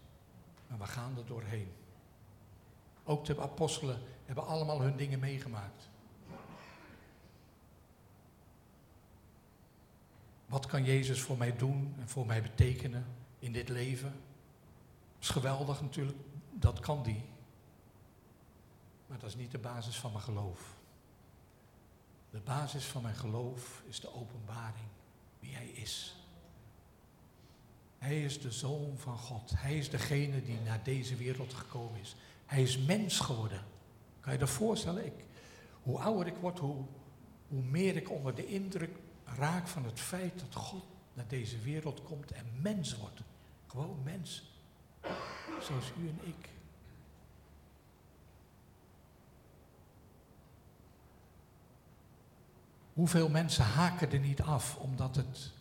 Maar 0.67 0.79
we 0.79 0.87
gaan 0.87 1.17
er 1.17 1.27
doorheen. 1.27 1.73
Ook 3.05 3.25
de 3.25 3.41
apostelen 3.41 4.01
hebben 4.25 4.47
allemaal 4.47 4.81
hun 4.81 4.97
dingen 4.97 5.19
meegemaakt. 5.19 5.89
Wat 10.47 10.67
kan 10.67 10.85
Jezus 10.85 11.21
voor 11.21 11.39
mij 11.39 11.57
doen 11.57 11.95
en 11.99 12.09
voor 12.09 12.27
mij 12.27 12.43
betekenen 12.43 13.07
in 13.39 13.53
dit 13.53 13.69
leven? 13.69 14.13
Dat 14.13 15.23
is 15.23 15.29
geweldig 15.29 15.81
natuurlijk, 15.81 16.19
dat 16.53 16.81
kan 16.81 17.03
die. 17.03 17.37
Maar 19.09 19.19
dat 19.19 19.29
is 19.29 19.37
niet 19.37 19.51
de 19.51 19.59
basis 19.59 19.97
van 19.97 20.13
mijn 20.13 20.25
geloof. 20.25 20.77
De 22.31 22.41
basis 22.41 22.85
van 22.85 23.03
mijn 23.03 23.15
geloof 23.15 23.83
is 23.87 24.01
de 24.01 24.15
openbaring, 24.15 24.87
wie 25.41 25.55
Hij 25.55 25.69
is. 25.69 26.17
Hij 27.99 28.25
is 28.25 28.41
de 28.41 28.51
Zoon 28.51 28.95
van 28.97 29.19
God. 29.19 29.53
Hij 29.55 29.79
is 29.79 29.91
degene 29.91 30.43
die 30.45 30.61
naar 30.61 30.83
deze 30.83 31.17
wereld 31.17 31.55
gekomen 31.55 32.01
is. 32.01 32.17
Hij 32.47 32.63
is 32.63 32.79
mens 32.79 33.19
geworden. 33.19 33.65
Kan 34.21 34.33
je 34.33 34.39
dat 34.39 34.51
voorstellen? 34.51 35.07
Ik, 35.07 35.25
hoe 35.83 35.99
ouder 35.99 36.27
ik 36.27 36.37
word, 36.37 36.59
hoe, 36.59 36.85
hoe 37.49 37.63
meer 37.63 37.97
ik 37.97 38.11
onder 38.11 38.35
de 38.35 38.47
indruk 38.47 38.97
raak 39.25 39.69
van 39.69 39.85
het 39.85 40.01
feit 40.01 40.39
dat 40.39 40.55
God 40.55 40.85
naar 41.15 41.29
deze 41.29 41.59
wereld 41.59 42.03
komt 42.03 42.31
en 42.31 42.47
mens 42.61 42.97
wordt. 42.97 43.21
Gewoon 43.67 44.03
mens. 44.05 44.51
Zoals 45.61 45.93
u 46.01 46.09
en 46.09 46.21
ik. 46.23 46.49
Hoeveel 52.99 53.29
mensen 53.29 53.65
haken 53.65 54.13
er 54.13 54.19
niet 54.19 54.43
af 54.43 54.77
omdat 54.77 55.17
het 55.17 55.53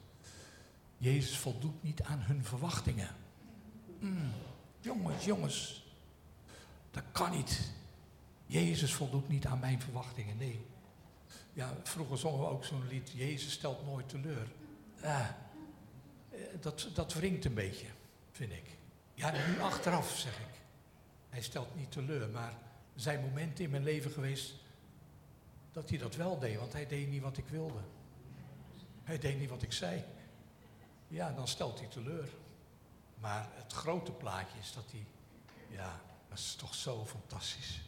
Jezus 0.98 1.38
voldoet 1.38 1.84
niet 1.84 2.02
aan 2.02 2.22
hun 2.22 2.44
verwachtingen. 2.44 3.16
Mm, 4.00 4.32
jongens, 4.80 5.26
jongens, 5.26 5.86
dat 6.92 7.04
kan 7.12 7.32
niet. 7.32 7.72
Jezus 8.46 8.94
voldoet 8.94 9.30
niet 9.30 9.46
aan 9.46 9.60
mijn 9.60 9.82
verwachtingen, 9.82 10.38
nee. 10.38 10.66
Ja, 11.54 11.78
vroeger 11.84 12.18
zongen 12.18 12.40
we 12.40 12.46
ook 12.46 12.66
zo'n 12.66 12.88
lied, 12.88 13.12
Jezus 13.16 13.52
stelt 13.52 13.86
nooit 13.86 14.10
teleur. 14.10 14.48
Ah, 15.02 15.28
dat, 16.62 16.90
dat 16.94 17.14
wringt 17.14 17.46
een 17.46 17.54
beetje, 17.54 17.88
vind 18.32 18.52
ik. 18.52 18.78
Ja, 19.14 19.32
nu 19.32 19.60
achteraf 19.60 20.18
zeg 20.18 20.40
ik. 20.40 20.62
Hij 21.30 21.42
stelt 21.42 21.76
niet 21.76 21.92
teleur, 21.92 22.30
maar 22.30 22.52
er 22.94 23.02
zijn 23.02 23.22
momenten 23.22 23.64
in 23.64 23.70
mijn 23.70 23.84
leven 23.84 24.12
geweest 24.12 24.54
dat 25.78 25.90
hij 25.90 25.98
dat 25.98 26.16
wel 26.16 26.40
deed, 26.40 26.58
want 26.58 26.74
hij 26.74 26.88
deed 26.88 27.08
niet 27.08 27.22
wat 27.22 27.38
ik 27.38 27.48
wilde. 27.48 27.80
Hij 29.04 29.20
deed 29.20 29.40
niet 29.40 29.50
wat 29.50 29.62
ik 29.62 29.72
zei. 29.72 30.04
Ja, 31.08 31.32
dan 31.32 31.48
stelt 31.48 31.80
hij 31.80 31.88
teleur. 31.88 32.30
Maar 33.20 33.50
het 33.52 33.74
grote 33.74 34.12
plaatje 34.12 34.60
is 34.60 34.74
dat 34.74 34.84
hij, 34.92 35.06
ja, 35.70 36.02
dat 36.30 36.38
is 36.38 36.56
toch 36.56 36.76
zo 36.76 37.06
fantastisch. 37.06 37.82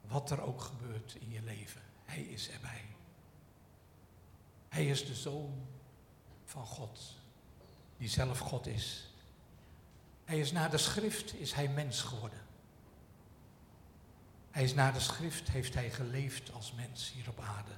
Wat 0.00 0.30
er 0.30 0.40
ook 0.42 0.60
gebeurt 0.60 1.16
in 1.20 1.30
je 1.30 1.42
leven, 1.42 1.82
Hij 2.04 2.22
is 2.22 2.50
erbij. 2.50 2.84
Hij 4.68 4.86
is 4.86 5.06
de 5.06 5.14
zoon 5.14 5.66
van 6.44 6.66
God, 6.66 7.00
die 7.96 8.08
zelf 8.08 8.38
God 8.38 8.66
is. 8.66 9.10
Hij 10.24 10.40
is 10.40 10.52
na 10.52 10.68
de 10.68 10.78
schrift, 10.78 11.34
is 11.34 11.52
Hij 11.52 11.68
mens 11.68 12.00
geworden. 12.00 12.48
Hij 14.60 14.68
is 14.68 14.74
na 14.74 14.90
de 14.90 15.00
schrift, 15.00 15.48
heeft 15.48 15.74
Hij 15.74 15.90
geleefd 15.90 16.52
als 16.52 16.72
mens 16.72 17.12
hier 17.12 17.28
op 17.28 17.40
aarde. 17.40 17.70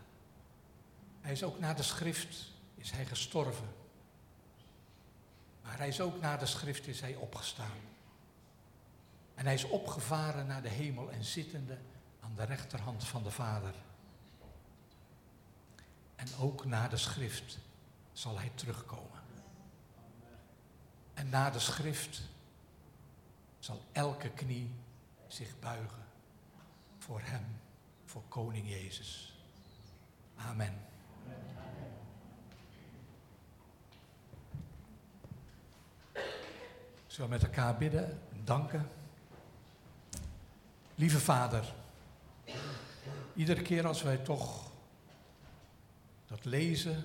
Hij 1.20 1.32
is 1.32 1.42
ook 1.42 1.58
na 1.58 1.74
de 1.74 1.82
schrift, 1.82 2.52
is 2.74 2.90
Hij 2.90 3.06
gestorven. 3.06 3.68
Maar 5.62 5.78
Hij 5.78 5.88
is 5.88 6.00
ook 6.00 6.20
na 6.20 6.36
de 6.36 6.46
schrift, 6.46 6.86
is 6.86 7.00
Hij 7.00 7.14
opgestaan. 7.14 7.80
En 9.34 9.44
Hij 9.44 9.54
is 9.54 9.64
opgevaren 9.64 10.46
naar 10.46 10.62
de 10.62 10.68
hemel 10.68 11.10
en 11.10 11.24
zittende 11.24 11.78
aan 12.20 12.34
de 12.36 12.44
rechterhand 12.44 13.04
van 13.04 13.22
de 13.22 13.30
Vader. 13.30 13.74
En 16.16 16.26
ook 16.40 16.64
na 16.64 16.88
de 16.88 16.96
schrift 16.96 17.58
zal 18.12 18.38
hij 18.38 18.52
terugkomen. 18.54 19.20
En 21.14 21.28
na 21.28 21.50
de 21.50 21.58
schrift 21.58 22.22
zal 23.58 23.82
elke 23.92 24.30
knie 24.30 24.70
zich 25.28 25.58
buigen 25.58 26.01
voor 27.03 27.20
Hem, 27.22 27.44
voor 28.05 28.22
Koning 28.28 28.68
Jezus. 28.68 29.34
Amen. 30.36 30.74
Zullen 37.07 37.30
we 37.30 37.34
met 37.36 37.42
elkaar 37.42 37.76
bidden 37.76 38.05
en 38.32 38.44
danken? 38.44 38.88
Lieve 40.94 41.20
Vader, 41.20 41.74
iedere 43.34 43.62
keer 43.62 43.86
als 43.86 44.03
wij 44.03 44.16
toch 44.16 44.70
dat 46.26 46.44
lezen 46.44 47.05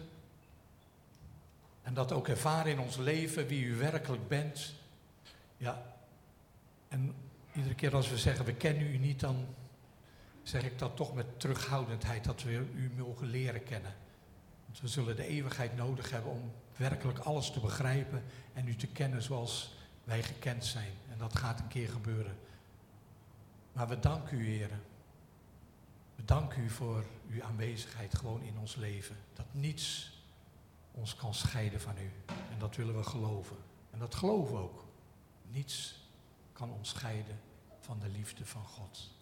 en 1.82 1.94
dat 1.94 2.12
ook 2.12 2.28
ervaren 2.28 2.72
in 2.72 2.80
ons 2.80 2.98
leven, 2.98 3.48
wie 3.48 3.66
u 3.66 3.76
werkelijk 3.76 4.28
bent, 4.28 4.74
ja, 5.58 5.96
en 6.88 7.16
iedere 7.54 7.76
keer 7.76 7.96
als 7.96 8.10
we 8.10 8.18
zeggen 8.18 8.46
we 8.46 8.54
kennen 8.54 8.84
u 8.84 8.98
niet, 8.98 9.20
dan 9.20 9.48
zeg 10.48 10.64
ik 10.64 10.80
dat 10.80 10.96
toch 10.96 11.14
met 11.14 11.40
terughoudendheid, 11.40 12.24
dat 12.24 12.44
we 12.44 12.52
u 12.52 12.92
mogen 12.98 13.28
leren 13.28 13.64
kennen. 13.64 13.96
Want 14.66 14.80
we 14.80 14.88
zullen 14.88 15.16
de 15.16 15.28
eeuwigheid 15.28 15.76
nodig 15.76 16.12
hebben 16.12 16.32
om 16.32 16.52
werkelijk 16.76 17.20
alles 17.20 17.52
te 17.52 17.60
begrijpen 17.60 18.24
en 18.54 18.68
u 18.68 18.76
te 18.76 18.88
kennen 18.88 19.22
zoals 19.22 19.76
wij 20.04 20.24
gekend 20.24 20.66
zijn. 20.66 20.92
En 21.12 21.18
dat 21.18 21.38
gaat 21.38 21.60
een 21.60 21.68
keer 21.68 21.90
gebeuren. 21.90 22.38
Maar 23.74 23.88
we 23.88 24.00
danken 24.00 24.40
u, 24.40 24.46
heren. 24.46 24.82
We 26.16 26.26
danken 26.26 26.64
u 26.64 26.70
voor 26.70 27.06
uw 27.30 27.44
aanwezigheid 27.44 28.16
gewoon 28.16 28.42
in 28.42 28.60
ons 28.60 28.76
leven. 28.76 29.16
Dat 29.34 29.46
niets 29.52 30.12
ons 30.92 31.16
kan 31.16 31.34
scheiden 31.34 31.82
van 31.82 31.98
u. 31.98 32.12
En 32.52 32.60
dat 32.60 32.76
willen 32.76 32.98
we 32.98 33.04
geloven. 33.04 33.58
En 33.92 34.00
dat 34.00 34.16
geloven 34.16 34.56
we 34.56 34.62
ook. 34.62 34.86
Niets 35.52 35.96
kan 36.54 36.72
ons 36.72 36.90
scheiden 36.90 37.40
van 37.80 38.00
de 38.00 38.10
liefde 38.10 38.46
van 38.46 38.64
God. 38.64 39.17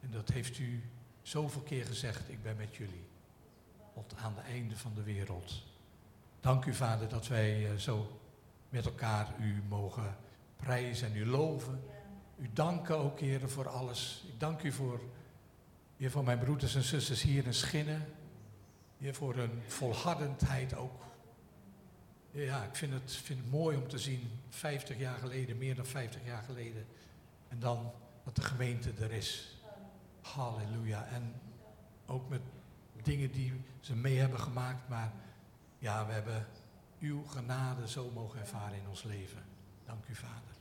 En 0.00 0.10
dat 0.10 0.28
heeft 0.28 0.58
u 0.58 0.82
zoveel 1.22 1.62
keer 1.62 1.84
gezegd, 1.84 2.28
ik 2.28 2.42
ben 2.42 2.56
met 2.56 2.76
jullie. 2.76 3.04
Tot 3.94 4.14
aan 4.16 4.36
het 4.36 4.44
einde 4.44 4.76
van 4.76 4.94
de 4.94 5.02
wereld. 5.02 5.62
Dank 6.40 6.64
u, 6.64 6.74
Vader, 6.74 7.08
dat 7.08 7.26
wij 7.26 7.70
eh, 7.70 7.76
zo 7.76 8.20
met 8.68 8.84
elkaar 8.84 9.34
u 9.40 9.62
mogen 9.68 10.16
prijzen 10.56 11.08
en 11.08 11.16
u 11.16 11.26
loven. 11.26 11.82
U 12.36 12.50
danken 12.52 12.98
ook, 12.98 13.20
heren, 13.20 13.50
voor 13.50 13.68
alles. 13.68 14.24
Ik 14.28 14.40
dank 14.40 14.62
u 14.62 14.72
voor, 14.72 15.00
heer, 15.96 16.10
voor 16.10 16.24
mijn 16.24 16.38
broeders 16.38 16.74
en 16.74 16.82
zusters 16.82 17.22
hier 17.22 17.46
in 17.46 17.54
Schinnen. 17.54 18.06
Heer, 18.98 19.14
voor 19.14 19.34
hun 19.34 19.62
volhardendheid 19.66 20.74
ook. 20.74 21.04
Ja, 22.30 22.64
ik 22.64 22.76
vind 22.76 22.92
het, 22.92 23.12
vind 23.12 23.38
het 23.38 23.50
mooi 23.50 23.76
om 23.76 23.88
te 23.88 23.98
zien, 23.98 24.30
50 24.48 24.98
jaar 24.98 25.18
geleden, 25.18 25.58
meer 25.58 25.74
dan 25.74 25.86
50 25.86 26.24
jaar 26.24 26.42
geleden. 26.42 26.86
En 27.48 27.58
dan 27.58 27.92
dat 28.24 28.36
de 28.36 28.42
gemeente 28.42 28.92
er 29.00 29.12
is. 29.12 29.55
Halleluja. 30.34 31.06
En 31.06 31.34
ook 32.06 32.28
met 32.28 32.40
dingen 33.02 33.30
die 33.32 33.64
ze 33.80 33.96
mee 33.96 34.18
hebben 34.18 34.40
gemaakt, 34.40 34.88
maar 34.88 35.12
ja, 35.78 36.06
we 36.06 36.12
hebben 36.12 36.46
uw 37.00 37.24
genade 37.24 37.88
zo 37.88 38.10
mogen 38.14 38.40
ervaren 38.40 38.78
in 38.78 38.88
ons 38.88 39.02
leven. 39.02 39.44
Dank 39.84 40.06
u, 40.08 40.14
Vader. 40.14 40.55